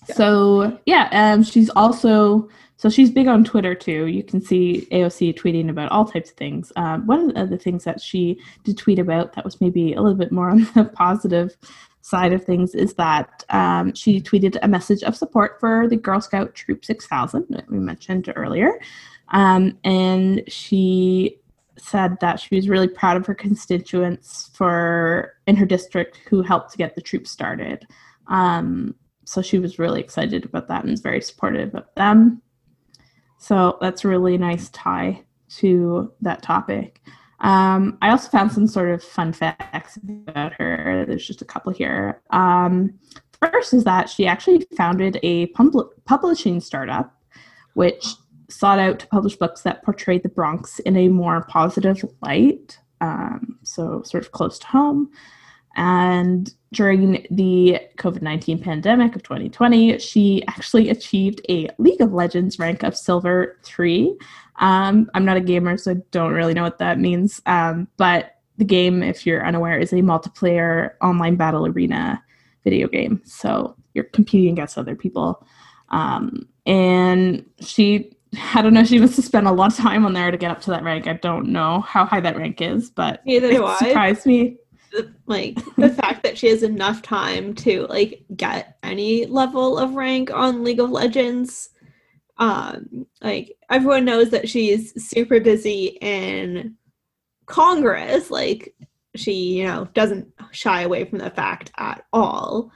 [0.08, 0.14] Yeah.
[0.14, 4.06] So yeah, um, she's also so she's big on Twitter too.
[4.06, 6.72] You can see AOC tweeting about all types of things.
[6.76, 10.18] Um, one of the things that she did tweet about that was maybe a little
[10.18, 11.56] bit more on the positive
[12.02, 16.20] side of things is that um, she tweeted a message of support for the Girl
[16.20, 18.78] Scout Troop 6000 that we mentioned earlier.
[19.28, 21.40] Um, and she
[21.84, 26.70] said that she was really proud of her constituents for in her district who helped
[26.72, 27.86] to get the troops started.
[28.28, 28.94] Um,
[29.26, 32.40] so she was really excited about that and is very supportive of them.
[33.38, 35.22] So that's a really nice tie
[35.56, 37.02] to that topic.
[37.40, 41.04] Um, I also found some sort of fun facts about her.
[41.06, 42.22] There's just a couple here.
[42.30, 42.98] Um,
[43.42, 47.14] first is that she actually founded a pub- publishing startup,
[47.74, 48.06] which
[48.54, 53.58] sought out to publish books that portrayed the Bronx in a more positive light, um,
[53.62, 55.10] so sort of close to home.
[55.76, 62.58] And during the COVID 19 pandemic of 2020, she actually achieved a League of Legends
[62.58, 64.16] rank of Silver 3.
[64.60, 67.40] Um, I'm not a gamer, so I don't really know what that means.
[67.46, 72.22] Um, but the game, if you're unaware, is a multiplayer online battle arena
[72.62, 73.20] video game.
[73.24, 75.44] So you're competing against other people.
[75.88, 78.13] Um, and she
[78.54, 78.84] I don't know.
[78.84, 80.82] She must have spent a lot of time on there to get up to that
[80.82, 81.06] rank.
[81.06, 83.76] I don't know how high that rank is, but Neither it do I.
[83.76, 84.58] surprised me.
[85.26, 90.30] Like the fact that she has enough time to like get any level of rank
[90.30, 91.70] on League of Legends.
[92.38, 96.76] Um, like everyone knows that she's super busy in
[97.46, 98.30] Congress.
[98.30, 98.74] Like
[99.16, 102.70] she, you know, doesn't shy away from the fact at all.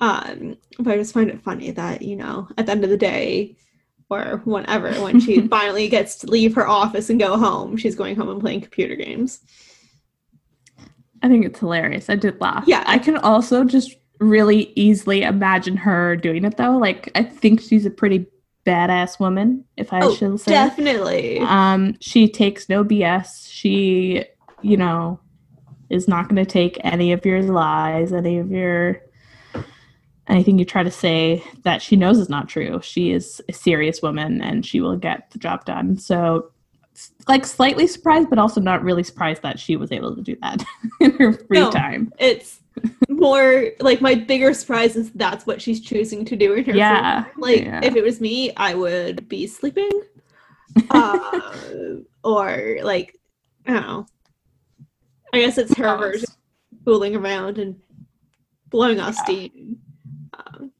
[0.00, 2.96] Um, but I just find it funny that you know, at the end of the
[2.96, 3.56] day
[4.10, 8.16] or whenever when she finally gets to leave her office and go home she's going
[8.16, 9.40] home and playing computer games.
[11.20, 12.08] I think it's hilarious.
[12.08, 12.64] I did laugh.
[12.66, 12.84] Yeah.
[12.86, 16.76] I can also just really easily imagine her doing it though.
[16.76, 18.26] Like i think she's a pretty
[18.66, 20.52] badass woman if i oh, should say.
[20.52, 21.38] definitely.
[21.38, 24.24] Um she takes no bs she
[24.62, 25.20] you know
[25.88, 29.00] is not going to take any of your lies any of your
[30.28, 32.80] anything you try to say that she knows is not true.
[32.82, 35.96] She is a serious woman and she will get the job done.
[35.96, 36.50] So,
[37.26, 40.64] like, slightly surprised, but also not really surprised that she was able to do that
[41.00, 41.70] in her free No.
[41.70, 42.12] time.
[42.18, 42.60] It's
[43.08, 47.24] more like my bigger surprise is that's what she's choosing to do in her Yeah,
[47.24, 47.40] free time.
[47.40, 47.80] Like yeah.
[47.82, 49.90] if it was me, I would be sleeping.
[50.90, 51.56] uh,
[52.22, 53.18] or like
[53.66, 54.06] I don't know.
[55.32, 56.28] I guess it's her version
[56.84, 57.76] fooling around and
[58.70, 59.78] blowing off steam.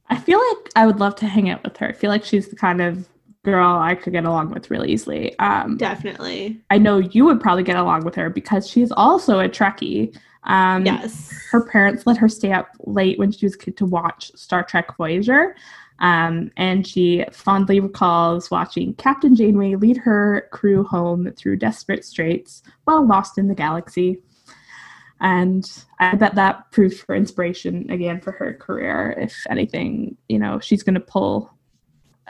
[0.09, 1.89] I feel like I would love to hang out with her.
[1.89, 3.07] I feel like she's the kind of
[3.43, 5.37] girl I could get along with really easily.
[5.39, 6.59] Um, definitely.
[6.69, 10.15] I know you would probably get along with her because she's also a Trekkie.
[10.43, 11.31] Um, Yes.
[11.51, 14.63] her parents let her stay up late when she was a kid to watch Star
[14.63, 15.55] Trek Voyager.
[15.99, 22.63] Um, and she fondly recalls watching Captain Janeway lead her crew home through desperate straits
[22.85, 24.21] while lost in the galaxy.
[25.21, 25.65] And
[25.99, 29.15] I bet that proved for inspiration again for her career.
[29.19, 31.53] If anything, you know, she's going to pull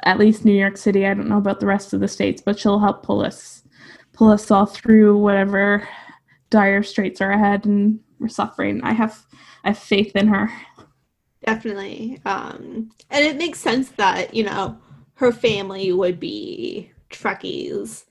[0.04, 1.06] at least New York City.
[1.06, 3.64] I don't know about the rest of the states, but she'll help pull us,
[4.14, 5.88] pull us all through whatever
[6.50, 8.82] dire straits are ahead and we're suffering.
[8.84, 9.26] I have
[9.64, 10.52] I have faith in her.
[11.46, 12.20] Definitely.
[12.26, 14.78] Um, and it makes sense that, you know,
[15.16, 18.06] her family would be Trekkies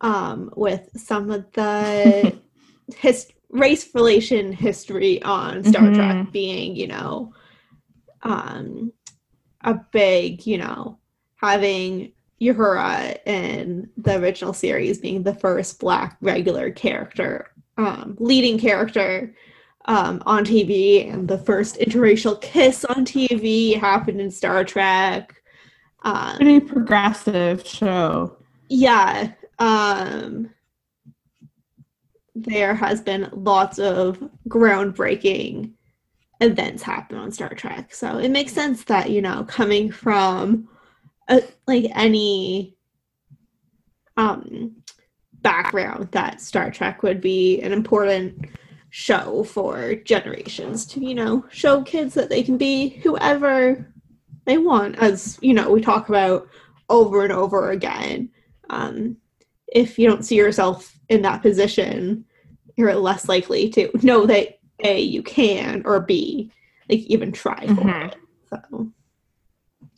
[0.00, 2.38] um, with some of the
[2.96, 5.94] his- race relation history on Star Mhm.
[5.94, 7.32] Trek being, you know,
[8.22, 8.92] um,
[9.62, 10.98] a big, you know,
[11.36, 19.34] having Uhura in the original series being the first black regular character, um, leading character
[19.88, 25.40] um, on TV, and the first interracial kiss on TV happened in Star Trek.
[26.02, 28.36] Um, Pretty progressive show.
[28.68, 30.50] yeah, um,
[32.42, 35.72] there has been lots of groundbreaking
[36.40, 40.68] events happen on Star Trek, so it makes sense that you know coming from
[41.28, 42.76] a, like any
[44.16, 44.76] um
[45.42, 48.50] background that Star Trek would be an important
[48.90, 53.92] show for generations to you know show kids that they can be whoever
[54.44, 56.48] they want as you know we talk about
[56.88, 58.30] over and over again.
[58.70, 59.16] Um,
[59.76, 62.24] if you don't see yourself in that position
[62.76, 66.50] you're less likely to know that a you can or b
[66.90, 68.06] like even try for Mhm.
[68.08, 68.16] it
[68.50, 68.90] so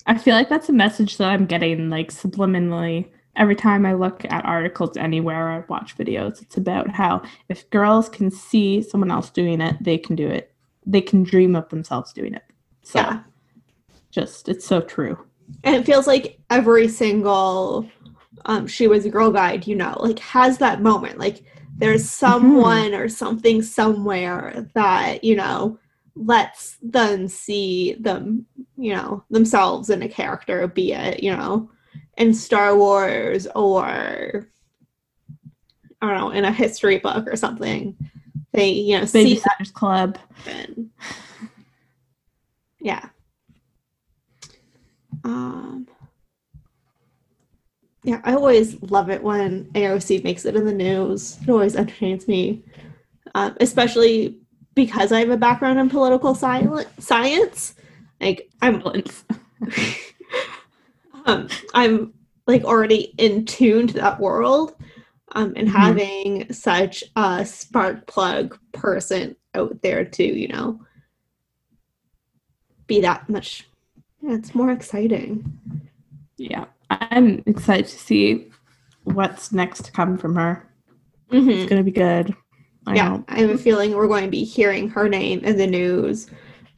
[0.06, 4.24] I feel like that's a message that I'm getting like subliminally every time I look
[4.24, 6.40] at articles anywhere or watch videos.
[6.40, 10.50] It's about how if girls can see someone else doing it, they can do it.
[10.86, 12.42] They can dream of themselves doing it.
[12.82, 13.20] So yeah
[14.10, 15.16] just it's so true.
[15.64, 17.86] and it feels like every single
[18.46, 21.42] um she was a girl guide you know like has that moment like
[21.76, 25.78] there's someone or something somewhere that you know
[26.14, 28.44] lets them see them
[28.76, 31.70] you know themselves in a character be it you know
[32.16, 34.48] in star wars or
[36.02, 37.96] i don't know in a history book or something
[38.52, 40.18] they you know see that Club.
[40.48, 40.90] happen.
[42.80, 43.08] Yeah.
[45.24, 45.88] Um
[48.08, 51.36] Yeah, I always love it when AOC makes it in the news.
[51.42, 52.64] It always entertains me.
[53.34, 54.38] Um, especially
[54.74, 57.74] because I have a background in political sci- science.
[58.18, 58.82] Like I'm
[61.26, 62.14] um, I'm
[62.46, 64.74] like already in tune to that world.
[65.32, 65.72] Um, and Mhm.
[65.72, 70.80] having such a spark plug person out there to, you know,
[72.86, 73.68] be that much,
[74.22, 75.60] yeah, it's more exciting.
[76.38, 76.64] Yeah.
[76.90, 78.50] I'm excited to see
[79.04, 80.68] what's next to come from her.
[81.30, 81.50] Mhm.
[81.50, 82.34] It's gonna be good.
[82.88, 83.24] I yeah, know.
[83.28, 86.30] I have a feeling we're going to be hearing her name in the news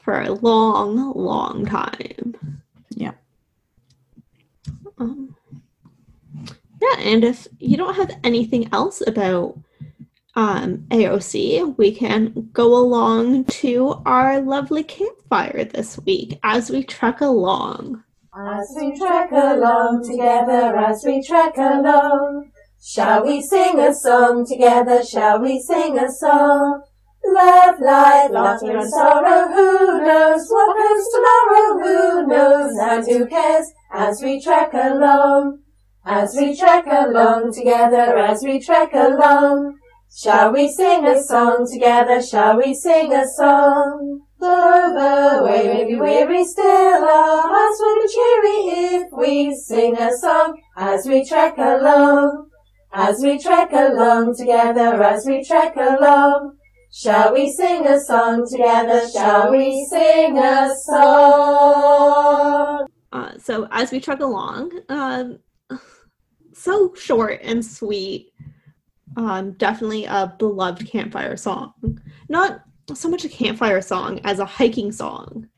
[0.03, 2.61] for a long, long time.
[2.97, 3.13] Yeah.
[4.99, 5.37] Um,
[6.83, 9.57] yeah, and if you don't have anything else about
[10.35, 17.21] um, AOC, we can go along to our lovely campfire this week as we trek
[17.21, 18.03] along.
[18.49, 22.51] As we trek along together, as we trek along,
[22.83, 25.05] shall we sing a song together?
[25.05, 26.83] Shall we sing a song?
[27.23, 31.83] Love, light, laughter and sorrow, who knows what comes tomorrow?
[31.83, 33.67] Who knows and who cares?
[33.93, 35.59] As we trek along,
[36.07, 39.77] as we trek along together, as we trek along,
[40.17, 42.23] shall we sing a song together?
[42.23, 44.23] Shall we sing a song?
[44.41, 48.59] Though way may be weary, still our hearts will be cheery
[48.97, 52.49] if we sing a song as we trek along.
[52.93, 56.57] As we trek along together, as we trek along,
[56.93, 59.09] Shall we sing a song together?
[59.09, 62.89] Shall we sing a song?
[63.13, 65.39] Uh, so as we trek along, um,
[66.53, 68.33] so short and sweet.
[69.17, 71.75] Um, definitely a beloved campfire song.
[72.29, 72.65] Not
[72.95, 75.49] so much a campfire song as a hiking song.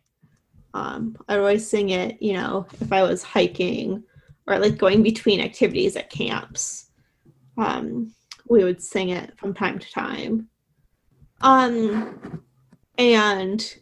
[0.74, 4.02] Um, I always sing it, you know, if I was hiking
[4.46, 6.90] or like going between activities at camps.
[7.56, 8.12] Um,
[8.48, 10.48] we would sing it from time to time.
[11.40, 12.42] Um,
[12.98, 13.74] and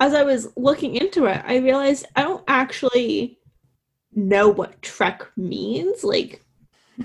[0.00, 3.38] as I was looking into it, I realized I don't actually
[4.14, 6.04] know what trek means.
[6.04, 6.44] Like,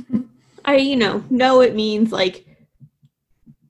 [0.66, 2.46] I, you know, know it means like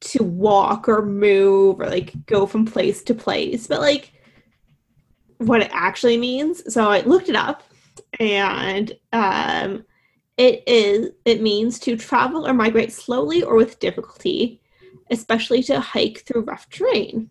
[0.01, 4.11] to walk or move or like go from place to place, but like
[5.37, 6.73] what it actually means.
[6.73, 7.63] So I looked it up
[8.19, 9.85] and um,
[10.37, 14.61] it is it means to travel or migrate slowly or with difficulty,
[15.09, 17.29] especially to hike through rough terrain.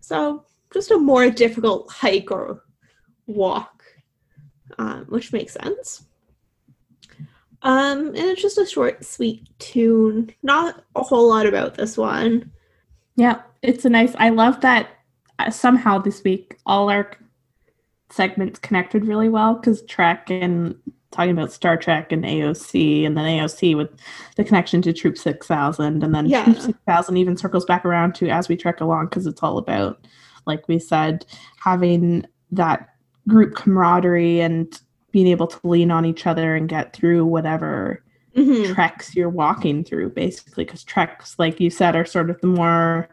[0.00, 2.62] So just a more difficult hike or
[3.26, 3.82] walk,
[4.78, 6.06] um, which makes sense.
[7.62, 10.30] Um, and it's just a short, sweet tune.
[10.42, 12.50] Not a whole lot about this one.
[13.16, 14.14] Yeah, it's a nice.
[14.18, 14.88] I love that
[15.38, 17.10] uh, somehow this week all our
[18.10, 20.74] segments connected really well because Trek and
[21.10, 23.90] talking about Star Trek and AOC, and then AOC with
[24.36, 26.44] the connection to Troop 6000, and then Yeah.
[26.44, 30.06] Troop 6000 even circles back around to as we trek along because it's all about,
[30.46, 31.26] like we said,
[31.58, 32.90] having that
[33.28, 34.80] group camaraderie and
[35.12, 38.02] being able to lean on each other and get through whatever
[38.36, 38.72] Mhm.
[38.74, 40.64] treks you're walking through, basically.
[40.64, 43.08] Because treks, like you said, are sort of the more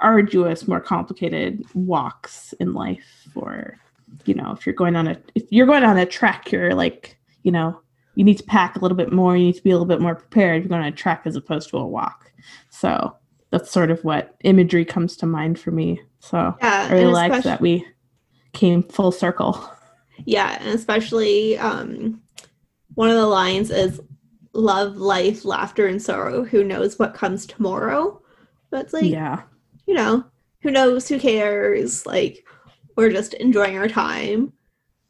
[0.00, 3.28] arduous, more complicated walks in life.
[3.34, 3.76] Or,
[4.24, 7.18] you know, if you're going on a if you're going on a trek, you're like,
[7.42, 7.80] you know,
[8.14, 9.36] you need to pack a little bit more.
[9.36, 10.62] You need to be a little bit more prepared.
[10.62, 12.32] You're going on a trek as opposed to a walk.
[12.70, 13.16] So
[13.50, 16.00] that's sort of what imagery comes to mind for me.
[16.20, 17.86] So Yeah, I really like that we
[18.52, 19.70] came full circle.
[20.24, 22.20] Yeah, and especially um,
[22.94, 24.00] one of the lines is
[24.52, 26.44] love, life, laughter, and sorrow.
[26.44, 28.20] Who knows what comes tomorrow?
[28.70, 29.42] But it's like, yeah.
[29.86, 30.24] you know,
[30.62, 31.08] who knows?
[31.08, 32.04] Who cares?
[32.04, 32.44] Like,
[32.96, 34.52] we're just enjoying our time.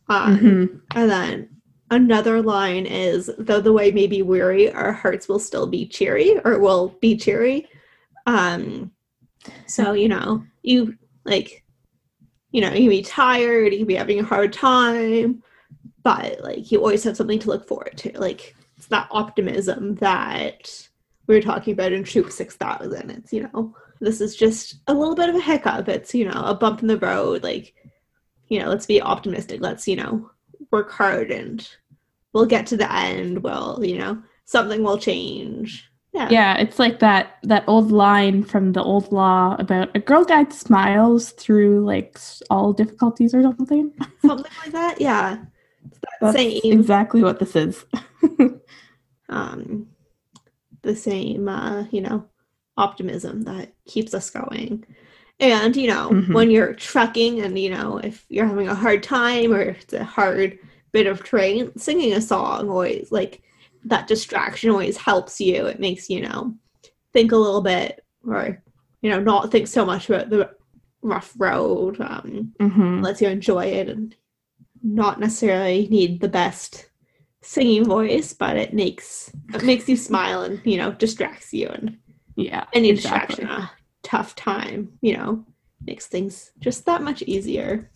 [0.09, 0.81] Um, Mhm.
[0.95, 1.49] And then
[1.91, 6.39] another line is, though the way may be weary, our hearts will still be cheery
[6.45, 7.67] or will be cheery.
[8.27, 8.93] Um,
[9.67, 11.65] so, you know, you like,
[12.51, 15.43] you know, you can be tired, you can be having a hard time,
[16.03, 18.19] but like you always have something to look forward to.
[18.19, 20.89] Like it's that optimism that
[21.27, 23.11] we were talking about in Troop 6000.
[23.11, 25.89] It's, you know, this is just a little bit of a hiccup.
[25.89, 27.43] It's, you know, a bump in the road.
[27.43, 27.75] Like,
[28.49, 29.61] you know, let's be optimistic.
[29.61, 30.31] Let's, you know,
[30.71, 31.69] work hard and
[32.33, 33.43] we'll get to the end.
[33.43, 35.91] Well, you know, something will change.
[36.19, 36.29] Yeah.
[36.31, 40.53] Yeah, it's like that that old line from the old law about a girl guide
[40.53, 42.19] smiles through like
[42.51, 43.93] all difficulties or something.
[44.27, 45.01] Something like that.
[45.01, 45.39] Yeah.
[45.87, 47.85] It's that That's same exactly what this is.
[49.29, 49.87] um
[50.83, 52.25] the same uh, you know,
[52.77, 54.85] optimism that keeps us going.
[55.41, 56.33] And, you know, Mhm.
[56.35, 59.93] when you're trekking and, you know, if you're having a hard time or if it's
[59.93, 60.59] a hard
[60.93, 63.43] bit of terrain, singing a song always like
[63.85, 65.67] that distraction always helps you.
[65.67, 66.55] It makes, you know,
[67.13, 68.63] think a little bit or,
[69.03, 70.51] you know, not think so much about the
[71.03, 72.01] rough road.
[72.01, 74.15] Um, hmm lets you enjoy it and
[74.83, 76.91] not necessarily need the best
[77.43, 81.97] singing voice, but it makes it makes you smile and you know distracts you and
[82.37, 83.45] Yeah, any exactly.
[83.45, 83.71] distraction in a
[84.03, 85.45] tough time, you know,
[85.85, 87.91] makes things just that much easier.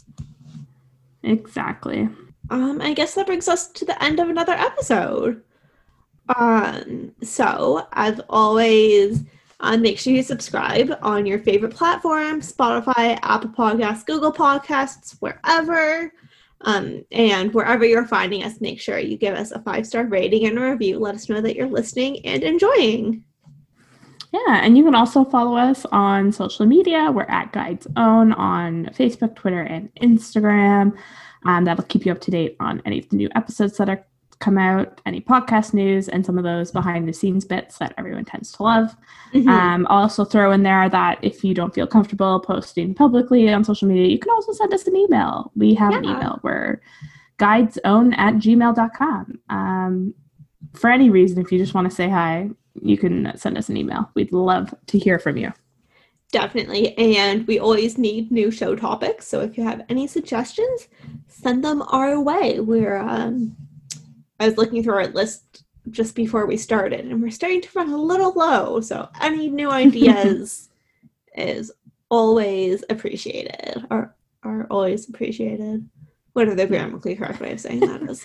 [1.22, 2.08] Exactly.
[2.50, 5.42] Um, I guess that brings us to the end of another episode.
[6.36, 9.24] Um, so as always,
[9.60, 16.12] uh, make sure you subscribe on your favorite platform: Spotify, Apple Podcasts, Google Podcasts, wherever.
[16.64, 20.46] Um, and wherever you're finding us, make sure you give us a five star rating
[20.46, 20.98] and a review.
[20.98, 23.24] Let us know that you're listening and enjoying.
[24.32, 27.10] Yeah, and you can also follow us on social media.
[27.12, 30.96] We're at Guides Own on Facebook, Twitter, and Instagram.
[31.44, 34.06] Um, that'll keep you up to date on any of the new episodes that are
[34.42, 38.24] come out, any podcast news, and some of those behind the scenes bits that everyone
[38.24, 38.96] tends to love.
[39.32, 39.48] Mhm.
[39.48, 43.62] Um, I'll also throw in there that if you don't feel comfortable posting publicly on
[43.62, 45.52] social media, you can also send us an email.
[45.54, 46.40] We have an email.
[46.42, 46.80] We're
[47.38, 49.38] guidesown at gmail.com.
[49.48, 50.14] Um,
[50.74, 53.76] for any reason, if you just want to say hi, you can send us an
[53.76, 54.10] email.
[54.14, 55.52] We'd love to hear from you.
[56.32, 56.96] Definitely.
[56.96, 59.28] And we always need new show topics.
[59.28, 60.88] So if you have any suggestions,
[61.28, 62.58] send them our way.
[62.58, 63.54] We're um
[64.42, 67.90] I was looking through our list just before we started, and we're starting to run
[67.90, 68.80] a little low.
[68.80, 70.68] So any new ideas
[71.36, 71.70] is
[72.08, 75.88] always appreciated, or are always appreciated.
[76.32, 78.24] Whatever the grammatically correct way of saying that is.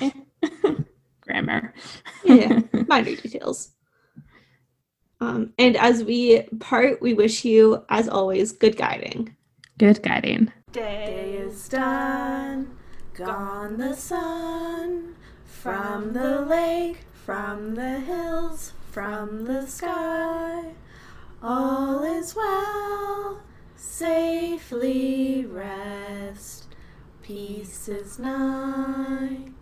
[1.20, 1.74] Grammar.
[2.24, 3.72] yeah, minor details.
[5.20, 9.36] Um, and as we part, we wish you, as always, good guiding.
[9.78, 10.52] Good guiding.
[10.72, 12.75] Day is done,
[13.16, 15.14] gone the sun,
[15.46, 20.74] from the lake, from the hills, from the sky.
[21.42, 23.40] All is well,
[23.74, 26.66] safely rest,
[27.22, 29.55] peace is nigh.